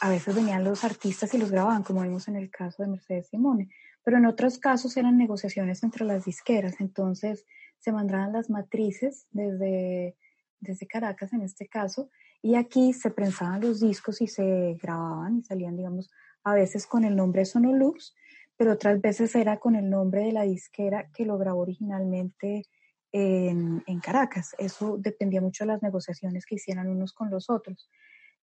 [0.00, 3.28] a veces venían los artistas y los grababan, como vimos en el caso de Mercedes
[3.28, 3.68] Simone,
[4.04, 7.44] pero en otros casos eran negociaciones entre las disqueras, entonces
[7.78, 10.16] se mandaban las matrices desde,
[10.60, 12.10] desde Caracas en este caso,
[12.42, 16.10] y aquí se prensaban los discos y se grababan y salían, digamos,
[16.44, 18.14] a veces con el nombre Sonolux,
[18.56, 22.64] pero otras veces era con el nombre de la disquera que lo grabó originalmente
[23.12, 24.54] en, Caracas.
[24.58, 27.90] Eso dependía mucho de las negociaciones que hicieran unos con los otros.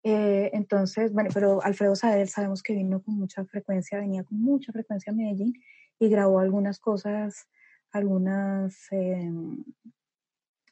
[0.03, 4.71] Eh, entonces, bueno, pero Alfredo Sadel sabemos que vino con mucha frecuencia, venía con mucha
[4.71, 5.53] frecuencia a Medellín
[5.99, 7.47] y grabó algunas cosas,
[7.95, 9.63] algunas em,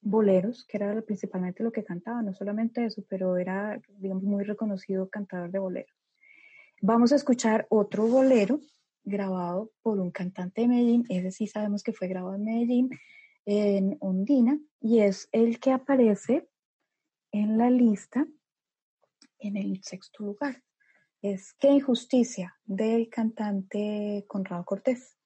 [0.02, 5.10] boleros, que era principalmente lo que cantaba, no solamente eso, pero era, digamos, muy reconocido
[5.10, 5.96] cantador de boleros.
[6.82, 8.60] Vamos a escuchar otro bolero
[9.06, 12.90] grabado por un cantante de Medellín, ese sí sabemos que fue grabado en Medellín,
[13.46, 16.50] en Ondina, y es el que aparece
[17.32, 18.28] en la lista
[19.40, 20.62] en el sexto lugar.
[21.22, 25.18] Es Qué injusticia del cantante Conrado Cortés.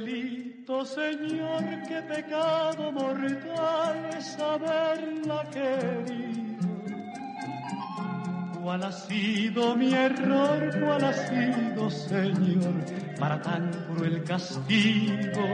[0.00, 6.68] Delito, Señor, qué pecado mortal es haberla querido.
[8.62, 10.78] ¿Cuál ha sido mi error?
[10.80, 12.74] ¿Cuál ha sido, Señor,
[13.18, 15.46] para tan cruel castigo?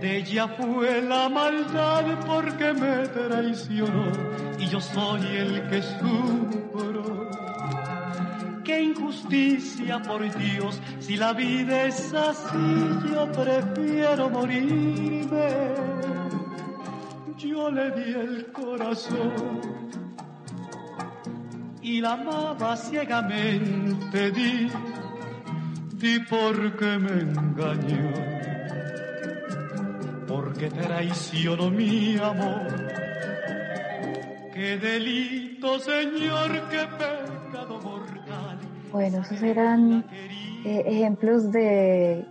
[0.00, 4.12] De ella fue la maldad porque me traicionó
[4.58, 7.19] y yo soy el que sufro
[8.90, 15.50] injusticia, por Dios, si la vida es así, yo prefiero morirme.
[17.36, 19.60] Yo le di el corazón
[21.80, 24.70] y la amaba ciegamente, di,
[25.94, 28.12] di porque me engañó,
[30.28, 32.68] porque traicionó mi amor.
[34.52, 37.19] Qué delito, Señor, qué mortal
[38.92, 40.04] bueno, esos eran
[40.64, 42.24] eh, ejemplos de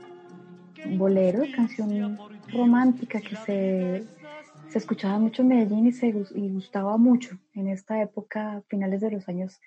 [0.86, 2.18] bolero, canción
[2.52, 4.06] romántica que se,
[4.70, 9.12] se, escuchaba mucho en Medellín y, se, y gustaba mucho en esta época, finales de
[9.12, 9.60] los años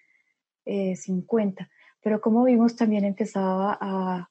[0.64, 1.64] 50.
[1.64, 1.66] Eh,
[2.02, 4.31] Pero como vimos, también empezaba a,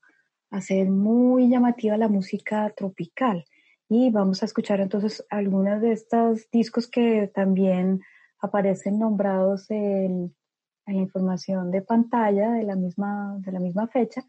[0.49, 3.45] a ser muy llamativa la música tropical.
[3.89, 8.01] Y vamos a escuchar entonces algunos de estos discos que también
[8.39, 10.33] aparecen nombrados en
[10.85, 14.23] la información de pantalla de la misma, de la misma fecha.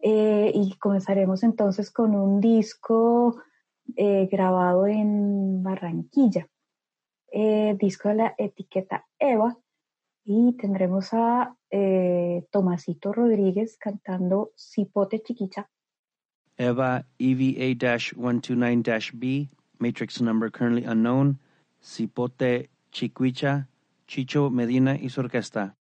[0.00, 3.42] Eh, y comenzaremos entonces con un disco
[3.96, 6.46] eh, grabado en Barranquilla,
[7.32, 9.58] eh, disco de la etiqueta Eva,
[10.24, 11.56] y tendremos a
[12.50, 15.68] Tomasito Rodríguez cantando Cipote Chiquicha.
[16.58, 21.38] Eva EVA-129-B, matrix number currently unknown,
[21.80, 23.68] Cipote Chiquicha,
[24.06, 25.77] Chicho Medina y su orquesta.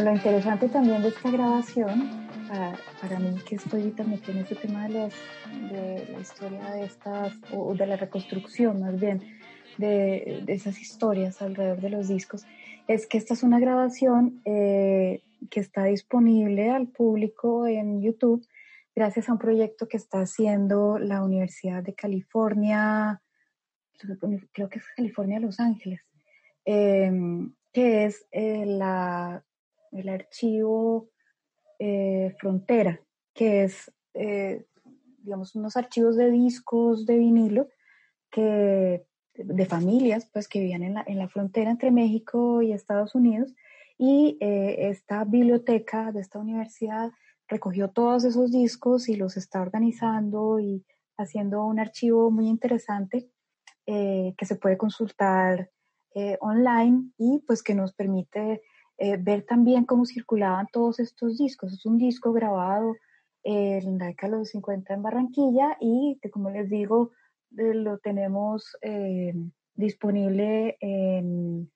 [0.00, 2.26] Bueno, lo interesante también de esta grabación,
[3.00, 5.10] para, mí que estoy también en este tema de,
[5.70, 9.20] de la historia de estas, o de la reconstrucción más bien,
[9.76, 12.46] de, esas historias alrededor de los discos,
[12.88, 18.46] es que esta es una grabación eh, que está disponible al público en YouTube
[18.96, 23.20] gracias a un proyecto que está haciendo la Universidad de California,
[24.52, 26.00] creo que es California Los Ángeles,
[26.64, 29.44] em, que es eh, la,
[29.92, 31.08] el archivo
[31.78, 33.00] eh, Frontera,
[33.34, 34.66] que es, eh,
[35.18, 37.68] digamos, unos archivos de discos de vinilo
[38.30, 43.14] que de familias pues que vivían en la, en la frontera entre México y Estados
[43.14, 43.54] Unidos.
[43.96, 47.10] Y esta biblioteca de esta universidad
[47.50, 50.86] recogió todos esos discos y los está organizando y
[51.18, 53.28] haciendo un archivo muy interesante
[53.86, 55.70] eh, que se puede consultar
[56.14, 58.62] eh, online y pues que nos permite
[59.00, 61.72] eh, ver también cómo circulaban todos estos discos.
[61.72, 62.94] Es un disco grabado
[63.42, 67.10] en la década de los 50 en Barranquilla y que como les digo
[67.50, 68.76] lo tenemos
[69.74, 71.68] disponible en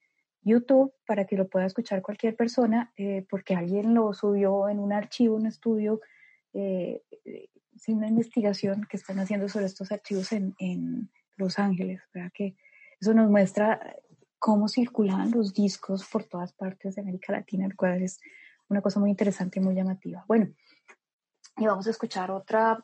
[0.44, 4.92] YouTube para que lo pueda escuchar cualquier persona, eh, porque alguien lo subió en un
[4.92, 6.00] archivo, un estudio,
[6.52, 7.02] eh,
[7.76, 12.30] sin una investigación que están haciendo sobre estos archivos en, en Los Ángeles, ¿verdad?
[12.32, 12.54] Que
[13.00, 13.96] eso nos muestra
[14.44, 18.20] cómo circulan los discos por todas partes de América Latina, lo cual es
[18.68, 20.22] una cosa muy interesante y muy llamativa.
[20.28, 20.48] Bueno,
[21.56, 22.78] y vamos a escuchar otra,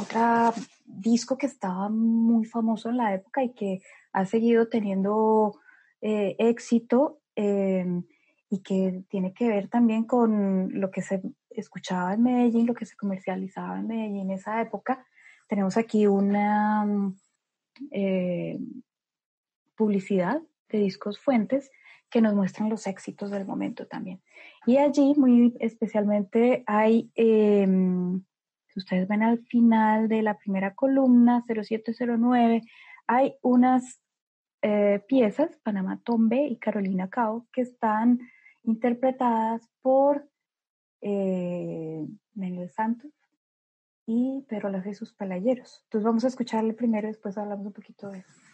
[0.00, 0.54] otra
[0.86, 3.82] disco que estaba muy famoso en la época y que
[4.14, 5.60] ha seguido teniendo
[6.00, 8.02] eh, éxito em,
[8.48, 12.86] y que tiene que ver también con lo que se escuchaba en Medellín, lo que
[12.86, 15.06] se comercializaba en Medellín en esa época.
[15.46, 16.86] Tenemos aquí una
[17.90, 18.58] eh,
[19.76, 21.70] publicidad de discos fuentes
[22.10, 24.22] que nos muestran los éxitos del momento también.
[24.66, 28.22] Y allí, muy especialmente, hay, em,
[28.68, 32.62] si ustedes ven al final de la primera columna, 0709,
[33.06, 34.00] hay unas
[34.62, 38.20] eh, piezas, Panamá Tombe y Carolina Cao, que están
[38.62, 40.26] interpretadas por
[41.02, 42.06] eh,
[42.74, 43.12] Santos
[44.06, 45.82] y Pedro sus Palayeros.
[45.84, 48.53] Entonces vamos a escucharle primero después hablamos un poquito de eso.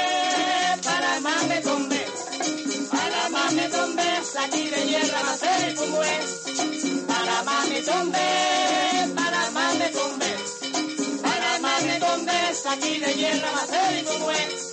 [4.43, 6.41] aquí de hierra va a ser como es.
[7.07, 10.35] Panamá me tumbé, Panamá me tumbé.
[11.21, 12.39] Panamá me tumbé,
[12.71, 14.71] aquí de hierra va a ser como es.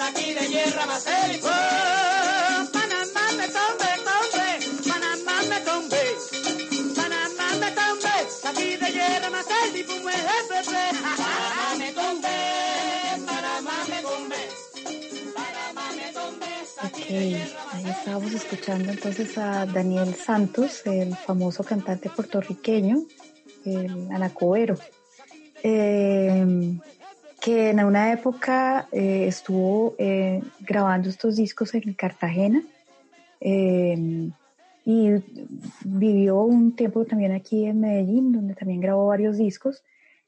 [0.00, 1.65] aquí de hierra va a
[17.08, 23.04] Ahí estábamos escuchando entonces a Daniel Santos, el famoso cantante puertorriqueño,
[23.64, 24.76] el anacoero.
[25.62, 26.78] Eh,
[27.46, 32.60] que en una época eh, estuvo eh, grabando estos discos en Cartagena
[33.40, 34.30] eh,
[34.84, 35.10] y
[35.84, 39.84] vivió un tiempo también aquí en Medellín, donde también grabó varios discos,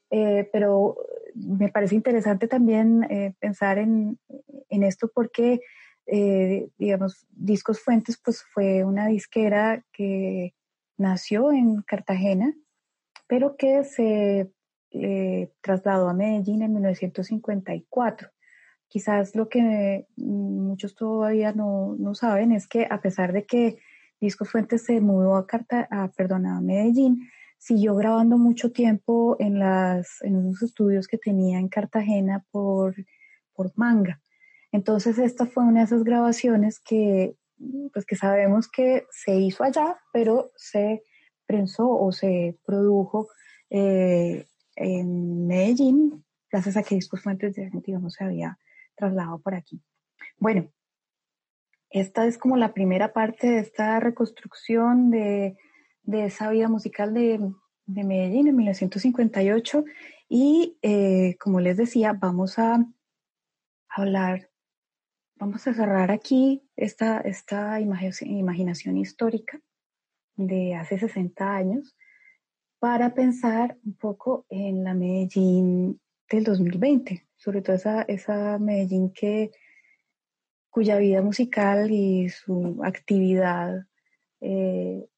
[0.08, 0.96] pero
[1.34, 4.18] me parece interesante también pensar en,
[4.68, 5.60] en, esto porque,
[6.10, 10.54] digamos, Discos Fuentes pues fue una disquera que
[10.96, 12.54] nació en Cartagena,
[13.26, 14.50] pero que se
[14.90, 18.30] eh, trasladó a Medellín en 1954.
[18.88, 23.78] Quizás lo que muchos todavía no, no, saben es que a pesar de que
[24.18, 27.28] Disco Fuentes se mudó a, Carta, a, perdón, a Medellín,
[27.58, 32.94] siguió grabando mucho tiempo en, las, en unos estudios que tenía en Cartagena por,
[33.52, 34.22] por manga.
[34.72, 37.36] Entonces esta fue una de esas grabaciones que,
[37.92, 41.02] pues que sabemos que se hizo allá, pero se
[41.46, 43.28] prensó o se produjo
[43.70, 44.46] eh,
[44.76, 48.58] en Medellín, gracias a que Discos Fuentes no se había
[48.94, 49.80] trasladado por aquí.
[50.38, 50.70] Bueno,
[51.90, 55.56] esta es como la primera parte de esta reconstrucción de,
[56.02, 57.40] de esa vida musical de,
[57.86, 59.84] de Medellín en 1958
[60.28, 62.86] y eh, como les decía, vamos a
[63.88, 64.47] hablar,
[65.38, 69.60] vamos a cerrar aquí esta, esta imaginación histórica
[70.36, 71.96] de hace 60 años
[72.78, 79.50] para pensar un poco en la Medellín del 2020, sobre todo esa, esa Medellín que,
[80.70, 83.86] cuya vida musical y su actividad,
[84.40, 85.08] eh,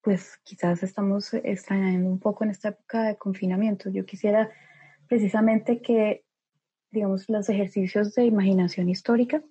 [0.00, 3.90] pues quizás estamos extrañando un poco en esta época de confinamiento.
[3.90, 4.50] Yo quisiera
[5.08, 6.24] precisamente que,
[6.94, 9.42] digamos, los ejercicios de imaginación histórica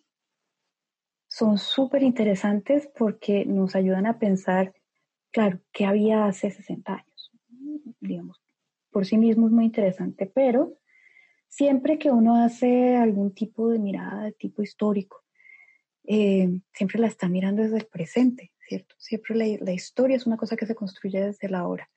[1.28, 4.74] son súper interesantes porque nos ayudan a pensar,
[5.32, 7.32] claro, qué había hace 60 años.
[8.00, 8.42] Digamos,
[8.92, 10.78] por sí mismo es muy interesante, pero
[11.48, 15.24] siempre que uno hace algún tipo de mirada de tipo histórico,
[16.06, 18.96] eh, siempre la está mirando desde el presente, ¿cierto?
[18.98, 21.90] Siempre la, historia es una cosa que se construye desde la hora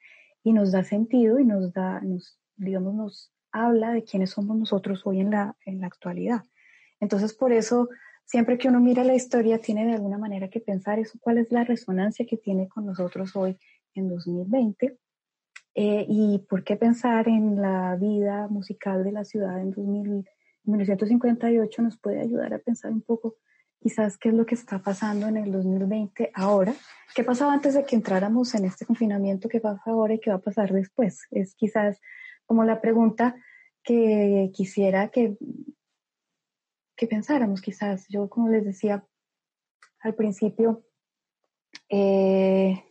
[0.42, 5.02] y nos da sentido y nos da, nos, digamos, nos habla de quiénes somos nosotros
[5.04, 6.44] hoy en la, en la actualidad.
[7.00, 7.88] Entonces, por eso,
[8.24, 11.50] siempre que uno mira la historia, tiene de alguna manera que pensar eso, cuál es
[11.50, 13.58] la resonancia que tiene con nosotros hoy
[13.94, 14.98] en 2020
[15.78, 21.98] eh, ¿Y por qué pensar en la vida musical de la ciudad en 1958 nos
[21.98, 23.36] puede ayudar a pensar un poco
[23.78, 26.72] quizás qué es lo que está pasando en el 2020 ahora?
[27.14, 29.50] ¿Qué pasaba antes de que entráramos en este confinamiento?
[29.50, 31.26] ¿Qué pasa ahora y qué va a pasar después?
[31.30, 32.00] Es quizás
[32.46, 33.36] como la pregunta
[33.86, 35.38] que quisiera que,
[36.96, 38.06] que pensáramos quizás.
[38.08, 39.06] Yo, como les decía
[40.00, 40.84] al principio,
[41.88, 42.84] eh,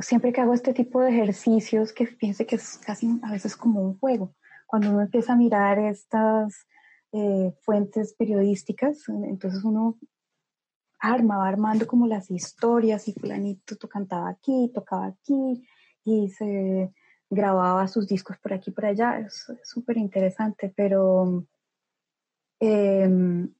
[0.00, 3.80] siempre que hago este tipo de ejercicios, que piense que es casi a veces como
[3.80, 4.34] un juego,
[4.66, 6.66] cuando uno empieza a mirar estas
[7.12, 9.98] eh, fuentes periodísticas, entonces uno
[10.98, 15.64] arma, va armando como las historias y fulanito cantaba aquí, tocaba aquí
[16.04, 16.92] y se
[17.30, 21.44] grababa sus discos por aquí por allá, es súper interesante, pero
[22.60, 23.52] em,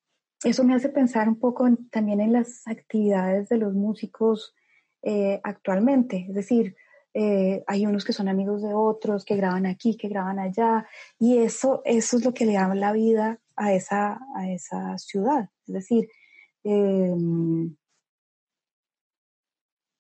[0.45, 4.55] eso me hace pensar un poco también en las actividades de los músicos
[5.03, 6.27] eh, actualmente.
[6.29, 6.77] Es decir,
[7.15, 10.87] eh, hay unos que son amigos de otros, que graban aquí, que graban allá,
[11.19, 15.51] y eso, eso es lo que le da la vida a esa, a esa ciudad.
[15.67, 16.09] Es decir,
[16.65, 17.77] em,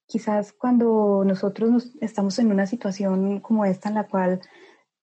[0.08, 4.40] quizás cuando nosotros estamos en una situación como esta en la cual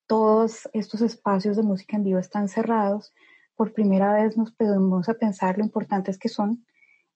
[0.06, 3.14] todos estos espacios de música en vivo están cerrados,
[3.54, 6.66] por primera vez nos podemos a pensar lo importantes que son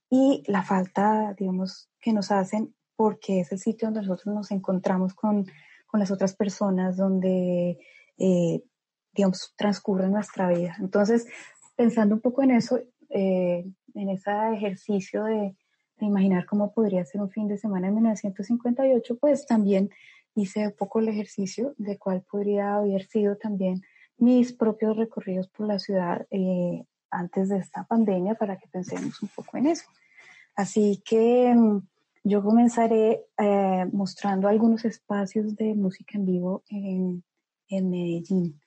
[0.09, 5.13] y la falta, digamos, que nos hacen porque es el sitio donde nosotros nos encontramos
[5.15, 5.47] con,
[5.87, 7.79] con las otras personas, donde,
[8.19, 8.63] eh,
[9.13, 10.77] digamos, transcurre nuestra vida.
[10.79, 11.27] Entonces,
[11.77, 12.79] pensando un poco en eso,
[13.09, 13.65] eh,
[13.95, 15.57] en ese ejercicio de,
[16.01, 19.91] de, imaginar cómo podría ser un fin de semana en 1958, pues también
[20.35, 23.83] hice un poco el ejercicio de cuál podría haber sido también
[24.17, 29.29] mis propios recorridos por la ciudad eh, antes de esta pandemia para que pensemos un
[29.29, 29.85] poco en eso.
[30.55, 31.81] Así que mm,
[32.25, 37.25] yo comenzaré eh, mostrando algunos espacios de música en vivo en,
[37.69, 38.61] en, Medellín,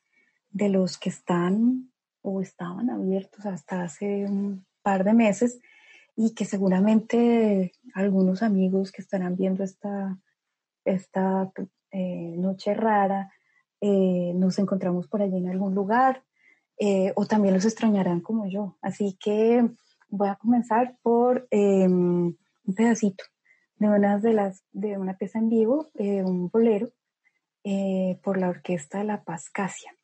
[0.49, 5.59] de los que están o estaban abiertos hasta hace un par de meses
[6.15, 10.19] y que seguramente algunos amigos que estarán viendo esta,
[10.85, 11.51] esta
[11.91, 13.31] eh, noche rara
[13.81, 16.23] eh, nos encontramos por allí en algún lugar
[17.15, 18.77] o también los extrañarán como yo.
[18.81, 19.65] Así que
[20.09, 22.37] voy a comenzar por un
[22.75, 23.23] pedacito
[23.77, 26.91] de una de las de una pieza en vivo, eh, un bolero
[27.63, 29.95] eh, por la orquesta de La Pascasia.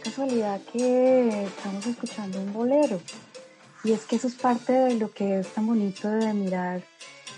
[0.00, 3.00] Casualidad que estamos escuchando un bolero.
[3.84, 6.82] Y es que eso es parte de lo que es tan bonito de mirar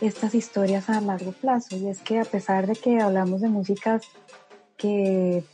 [0.00, 1.76] estas historias a largo plazo.
[1.76, 4.02] Y es que a pesar de que hablamos de músicas
[4.76, 5.44] que,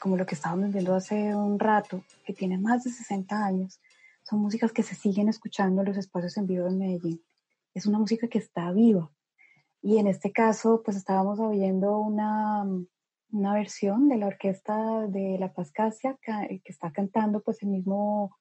[0.00, 3.80] como lo que estábamos viendo hace un rato, que tienen más de 60 años,
[4.22, 7.22] son músicas que se siguen escuchando en los espacios en vivo de Medellín.
[7.74, 9.10] Es una música que está viva.
[9.82, 12.64] Y en este caso, pues estábamos oyendo una,
[13.32, 18.36] una versión de la orquesta de La Pascasia que está cantando pues el mismo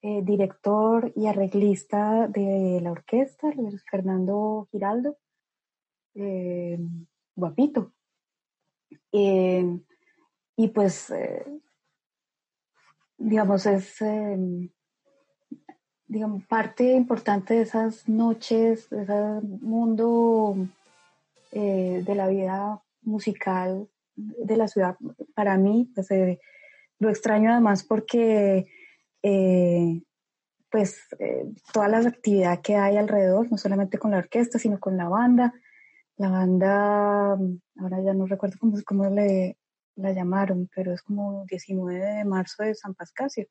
[0.00, 3.50] eh, director y arreglista de la orquesta,
[3.90, 5.18] Fernando Giraldo,
[6.14, 6.78] eh,
[7.34, 7.92] guapito.
[9.10, 9.80] Eh,
[10.56, 11.12] y pues,
[13.16, 13.98] digamos, es
[16.06, 20.56] digamos, parte importante de esas noches, de ese mundo
[21.50, 24.96] de la vida musical de la ciudad,
[25.34, 26.08] para mí, pues
[26.98, 28.66] lo extraño además porque
[29.22, 30.02] eh,
[30.70, 34.96] pues eh, toda la actividad que hay alrededor, no solamente con la orquesta, sino con
[34.96, 35.54] la banda.
[36.16, 37.30] La banda,
[37.76, 39.56] ahora ya no recuerdo cómo, cómo le,
[39.96, 43.46] la llamaron, pero es como 19 de marzo de San Pascasio.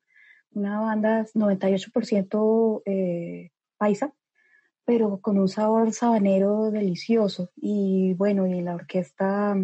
[0.52, 4.12] Una banda 98% eh, paisa,
[4.84, 7.50] pero con un sabor sabanero delicioso.
[7.56, 9.56] Y bueno, y la orquesta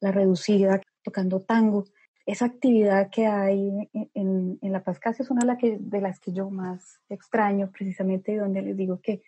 [0.00, 1.84] la reducida, tocando tango.
[2.26, 7.00] Esa actividad que hay en, en, La Pascasia es una de, las que yo más
[7.08, 9.22] extraño, precisamente donde les digo que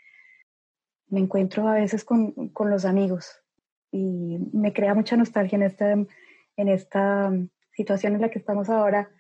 [1.09, 3.43] me encuentro a veces con, con los amigos
[3.91, 7.31] y me crea mucha nostalgia en esta, en esta
[7.73, 9.11] situación en la que estamos ahora,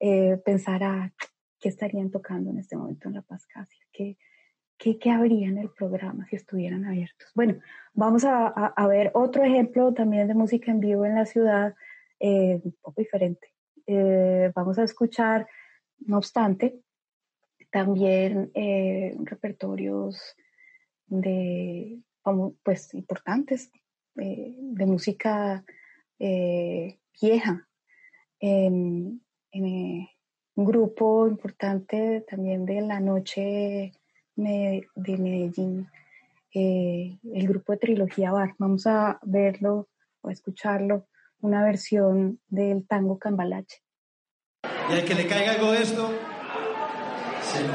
[0.00, 1.12] eh, pensar a ah,
[1.60, 4.16] qué estarían tocando en este momento en La Pascasia, qué,
[4.78, 7.30] ¿qué, qué habría en el programa si estuvieran abiertos?
[7.34, 7.58] Bueno,
[7.94, 11.74] vamos a, a, ver otro ejemplo también de música en vivo en la ciudad,
[12.24, 13.52] eh, un poco diferente.
[13.84, 15.48] Eh, vamos a escuchar,
[15.98, 16.78] no obstante,
[17.72, 20.36] también eh, repertorios
[21.06, 21.98] de,
[22.62, 23.72] pues, importantes
[24.14, 25.64] de música
[26.18, 27.68] vieja.
[28.40, 29.20] Un
[30.54, 33.94] grupo importante también de la noche
[34.36, 35.88] de Medellín,
[36.54, 38.54] eh, el grupo de Trilogía Bar.
[38.58, 39.88] Vamos a verlo
[40.20, 41.06] o escucharlo,
[41.40, 43.82] una versión del tango Cambalache.
[44.90, 46.10] Y al que le caiga algo de esto,
[47.42, 47.72] se lo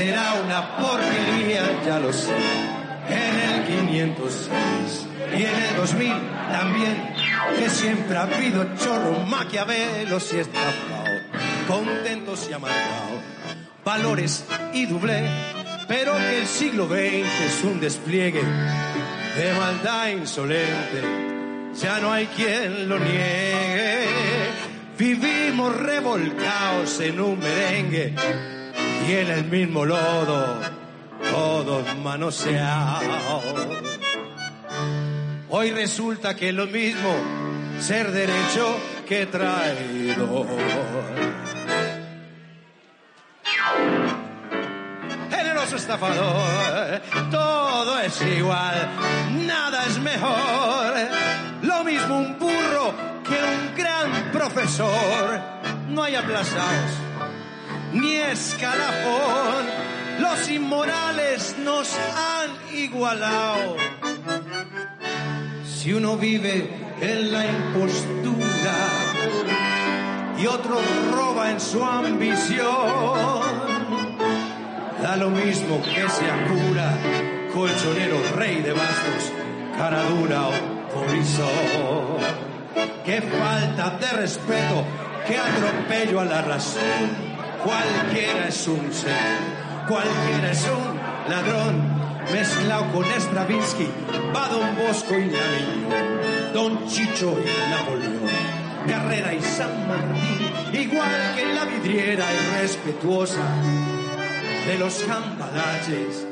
[0.00, 2.34] será una porquería, ya lo sé.
[3.06, 6.12] En el 506 y en el 2000
[6.50, 7.14] también,
[7.58, 11.04] que siempre ha habido chorro, maquiavelos y estafado,
[11.68, 13.20] contentos y amargados,
[13.84, 15.22] valores y doble,
[15.86, 21.02] pero que el siglo XX es un despliegue de maldad insolente,
[21.78, 24.06] ya no hay quien lo niegue.
[24.96, 28.14] Vivimos revolcados en un merengue
[29.06, 30.58] y en el mismo lodo,
[31.30, 33.44] todos manoseados.
[35.48, 37.14] Hoy resulta que es lo mismo
[37.80, 38.78] ser derecho
[39.08, 40.46] que traidor.
[45.30, 48.88] Generoso estafador, todo es igual,
[49.46, 50.94] nada es mejor.
[51.62, 52.94] Lo mismo un burro
[53.24, 55.40] que un gran profesor.
[55.88, 57.09] No hay aplazados
[57.92, 59.66] ni escalafón.
[60.20, 63.76] Los inmorales nos han igualado.
[65.64, 66.70] Si uno vive
[67.00, 68.76] en la impostura
[70.38, 70.78] y otro
[71.12, 73.40] roba en su ambición.
[75.02, 76.92] Da lo mismo que sea cura,
[77.54, 79.32] colchonero, rey de bastos,
[79.76, 80.52] cara dura o
[80.94, 82.18] polizón.
[83.04, 84.84] Qué falta de respeto,
[85.26, 87.29] qué atropello a la razón.
[87.64, 89.12] Cualquiera es un ser,
[89.86, 92.00] cualquiera es un ladrón
[92.32, 93.86] mezclado con Stravinsky,
[94.34, 98.30] va Don Bosco y Nariño, Don Chicho y Napoleón,
[98.88, 103.44] Carrera y San Martín, igual que la vidriera irrespetuosa
[104.66, 106.26] de los cambalaches.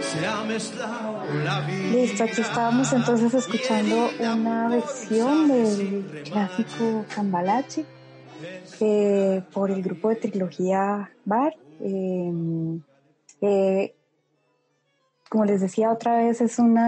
[0.00, 1.96] Se ha mezclado la vida.
[1.96, 7.86] Listo, aquí estábamos entonces escuchando una versión del clásico Cambalache
[9.52, 11.54] por el grupo de trilogía Bar.
[11.80, 12.32] Eh,
[13.40, 13.94] eh,
[15.28, 16.78] como les decía otra vez, es un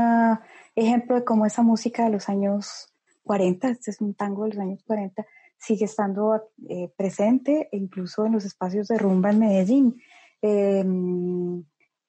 [0.75, 2.93] ejemplo de cómo esa música de los años
[3.25, 5.27] 40, este es un tango de los años 40,
[5.59, 10.01] sigue estando eh, presente e incluso en los espacios de rumba en Medellín.
[10.43, 11.65] Em,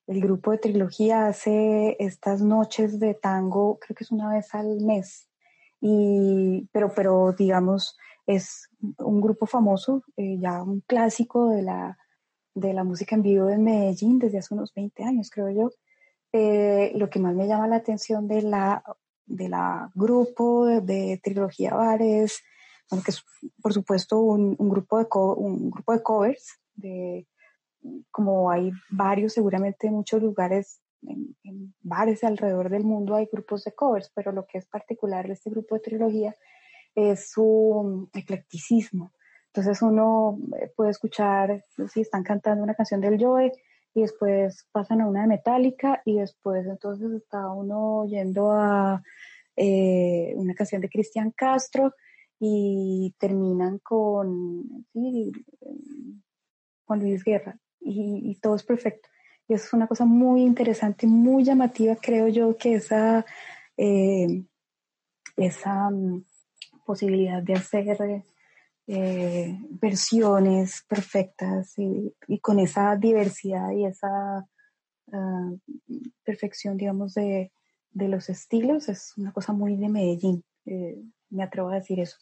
[0.07, 4.79] el grupo de trilogía hace estas noches de tango, creo que es una vez al
[4.81, 5.27] mes,
[5.81, 7.97] y, pero, pero digamos,
[8.27, 8.69] es
[8.99, 11.97] un grupo famoso, eh, ya un clásico de la,
[12.53, 15.71] de la música en vivo en Medellín desde hace unos 20 años, creo yo.
[16.33, 18.83] Eh, lo que más me llama la atención de la,
[19.25, 22.43] de la grupo de, Trilogía Bares,
[22.89, 23.23] que es
[23.61, 27.27] por supuesto un, grupo, de un grupo de covers, de,
[28.11, 33.63] como hay varios, seguramente en muchos lugares, en, en, bares alrededor del mundo hay grupos
[33.63, 36.35] de covers, pero lo que es particular de este grupo de trilogía
[36.97, 39.13] es su eclecticismo.
[39.53, 40.39] Entonces uno
[40.75, 43.51] puede escuchar, si están cantando una canción del Joe,
[43.93, 49.01] y después pasan a una de Metallica y después entonces está uno yendo a
[49.55, 51.93] eh, una canción de Cristian Castro
[52.39, 54.85] y terminan con,
[56.85, 59.09] con Luis Guerra y, todo es perfecto.
[59.47, 63.25] Y eso es una cosa muy interesante, muy llamativa, creo yo, que esa,
[63.77, 64.43] eh,
[65.37, 66.23] esa mm,
[66.87, 68.23] posibilidad de hacer
[68.87, 74.47] eh, versiones perfectas y, con esa diversidad y esa
[75.11, 75.51] ah,
[76.23, 77.51] perfección, digamos, de,
[77.91, 80.97] de, los estilos, es una cosa muy de Medellín, eh,
[81.29, 82.17] me atrevo a decir eso.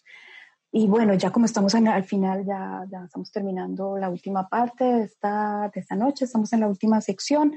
[0.71, 5.03] Y bueno, ya como estamos al final, ya, ya, estamos terminando la última parte de
[5.03, 7.53] esta, de esta noche, estamos en la última sección,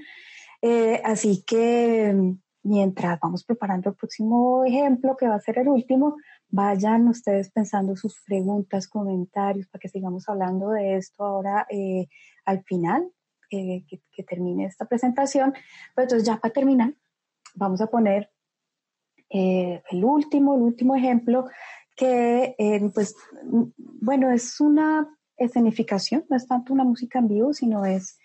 [0.61, 6.16] eh, así que mientras vamos preparando el próximo ejemplo, que va a ser el último,
[6.51, 12.09] vayan ustedes pensando sus preguntas, comentarios, para que sigamos hablando de esto ahora eh,
[12.44, 13.11] al final,
[13.51, 15.53] eh, que, termine esta presentación.
[15.94, 16.94] Pero entonces ya para terminar,
[17.55, 18.30] vamos a poner
[19.30, 21.49] eh, el último, el último ejemplo,
[21.96, 22.55] que
[22.94, 28.18] pues, bueno, es una escenificación, no es tanto una música en vivo, sino es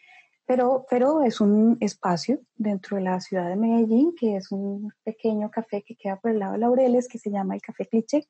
[0.46, 5.50] pero, pero es un espacio dentro de la ciudad de Medellín, que es un pequeño
[5.50, 8.28] café que queda por el lado de Laureles, que se llama el Café Cliché,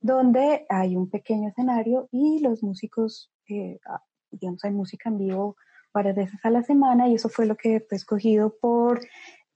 [0.00, 5.56] donde hay un pequeño escenario y los músicos, eh, ah, digamos, hay música en vivo
[5.92, 9.00] varias veces a la semana y eso fue lo que fue escogido por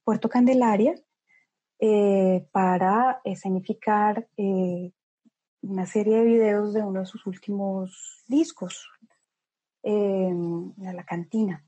[0.05, 0.95] Puerto Candelaria
[1.79, 4.93] eh, para escenificar eh,
[5.63, 8.89] una serie de videos de uno de sus últimos discos,
[9.83, 11.66] La Cantina.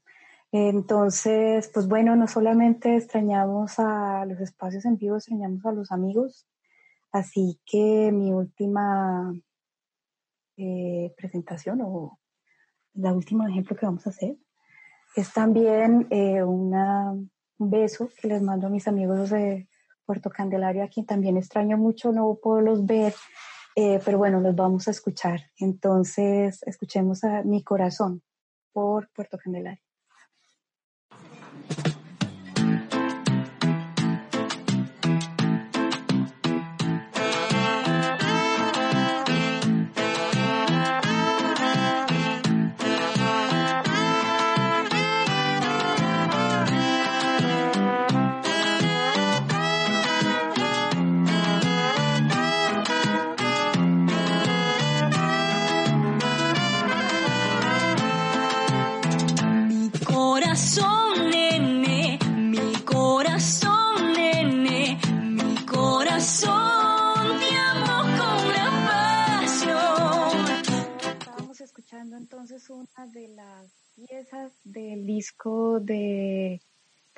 [0.51, 6.47] Entonces, pues bueno, no solamente extrañamos a los espacios en vivo, extrañamos a los amigos.
[7.13, 9.35] Así que mi última
[10.57, 12.19] eh, presentación o
[12.95, 14.37] la última ejemplo que vamos a hacer
[15.17, 19.69] es también eh, una, un beso que les mando a mis amigos de
[20.05, 23.15] Puerto Candelaria, a quien también extraño mucho, no puedo ver,
[23.77, 25.51] eh, pero bueno, los vamos a escuchar.
[25.59, 28.23] Entonces, escuchemos a Mi Corazón
[28.73, 29.88] por Puerto Candelaria.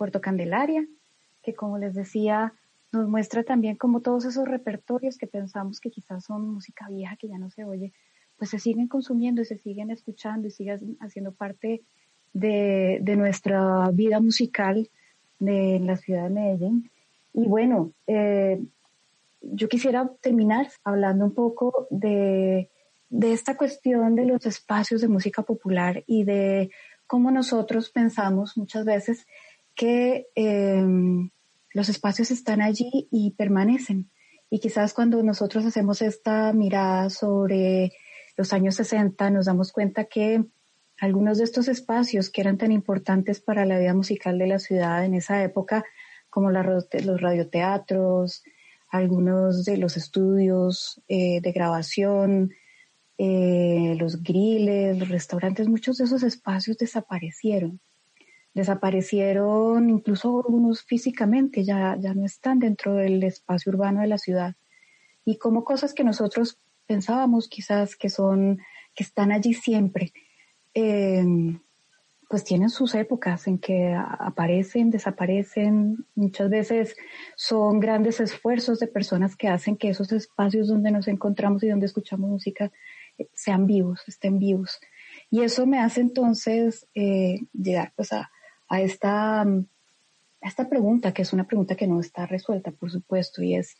[0.00, 0.86] Puerto Candelaria,
[1.42, 2.54] que como les decía,
[2.90, 7.28] nos muestra también como todos esos repertorios que pensamos que quizás son música vieja que
[7.28, 7.92] ya no se oye,
[8.38, 11.82] pues se siguen consumiendo y se siguen escuchando y siguen haciendo parte
[12.32, 14.88] de, de nuestra vida musical
[15.38, 16.90] de la ciudad de Medellín.
[17.34, 18.58] Y bueno, eh,
[19.42, 22.70] yo quisiera terminar hablando un poco de,
[23.10, 26.70] de esta cuestión de los espacios de música popular y de
[27.06, 29.26] cómo nosotros pensamos muchas veces
[29.80, 30.84] que eh,
[31.72, 34.10] los espacios están allí y permanecen.
[34.50, 37.90] Y quizás cuando nosotros hacemos esta mirada sobre
[38.36, 40.44] los años 60, nos damos cuenta que
[40.98, 45.02] algunos de estos espacios que eran tan importantes para la vida musical de la ciudad
[45.02, 45.82] en esa época,
[46.28, 48.42] como los radioteatros,
[48.90, 52.50] algunos de los estudios eh, de grabación,
[53.16, 57.80] eh, los griles, los restaurantes, muchos de esos espacios desaparecieron
[58.54, 64.56] desaparecieron incluso algunos físicamente, ya, ya no están dentro del espacio urbano de la ciudad.
[65.24, 68.58] Y como cosas que nosotros pensábamos quizás que son,
[68.94, 70.12] que están allí siempre,
[70.74, 71.24] eh,
[72.28, 76.96] pues tienen sus épocas en que aparecen, desaparecen, muchas veces
[77.34, 81.86] son grandes esfuerzos de personas que hacen que esos espacios donde nos encontramos y donde
[81.86, 82.70] escuchamos música
[83.18, 84.80] eh, sean vivos, estén vivos.
[85.28, 88.30] Y eso me hace entonces eh, llegar pues a,
[88.70, 89.44] a esta,
[90.40, 93.76] esta pregunta, que es una pregunta que no está resuelta, por supuesto, y es,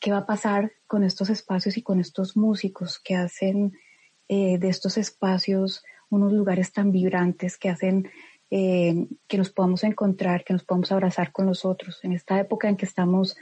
[0.00, 3.72] ¿qué va a pasar con estos espacios y con estos músicos que hacen
[4.28, 8.10] eh, de estos espacios unos lugares tan vibrantes, que hacen
[8.50, 12.00] eh, que nos podamos encontrar, que nos podamos abrazar con los otros?
[12.02, 13.36] En esta época en que estamos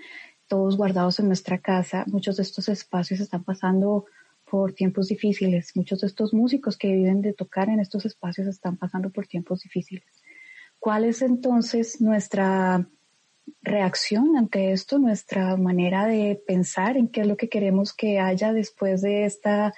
[0.48, 4.04] todos guardados en nuestra casa, muchos de estos espacios están pasando
[4.50, 5.74] por tiempos difíciles.
[5.76, 9.60] Muchos de estos músicos que viven de tocar en estos espacios están pasando por tiempos
[9.60, 10.19] difíciles.
[10.80, 12.88] ¿Cuál es entonces nuestra
[13.60, 18.54] reacción ante esto, nuestra manera de pensar en qué es lo que queremos que haya
[18.54, 19.74] después de esta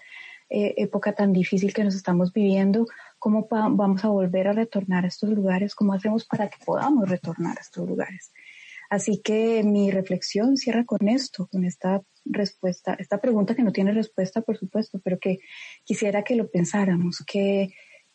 [0.48, 2.86] eh, época tan difícil que nos estamos viviendo?
[3.18, 5.74] ¿Cómo vamos a volver a retornar a estos lugares?
[5.74, 8.32] ¿Cómo hacemos para que podamos retornar a estos lugares?
[8.88, 13.92] Así que mi reflexión cierra con esto, con esta respuesta, esta pregunta que no tiene
[13.92, 15.40] respuesta, por supuesto, pero que
[15.82, 17.72] quisiera que lo pensáramos, qué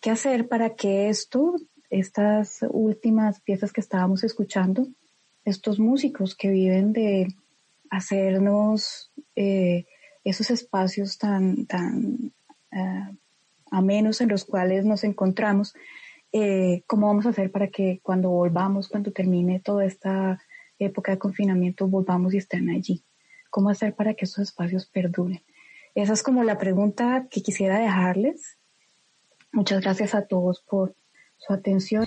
[0.09, 1.55] hacer para que esto
[1.89, 4.87] estas últimas piezas que estábamos escuchando,
[5.45, 7.27] estos músicos que viven de
[7.89, 9.85] hacernos eh,
[10.23, 12.33] esos espacios tan, tan
[12.73, 13.17] uh,
[13.71, 15.73] amenos en los cuales nos encontramos,
[16.33, 20.41] eh, cómo vamos a hacer para que cuando volvamos, cuando termine toda esta
[20.79, 23.03] época de confinamiento, volvamos y estén allí.
[23.49, 25.41] ¿Cómo hacer para que esos espacios perduren?
[25.95, 28.57] Esa es como la pregunta que quisiera dejarles.
[29.53, 30.93] Muchas gracias a todos por
[31.37, 32.05] su atención.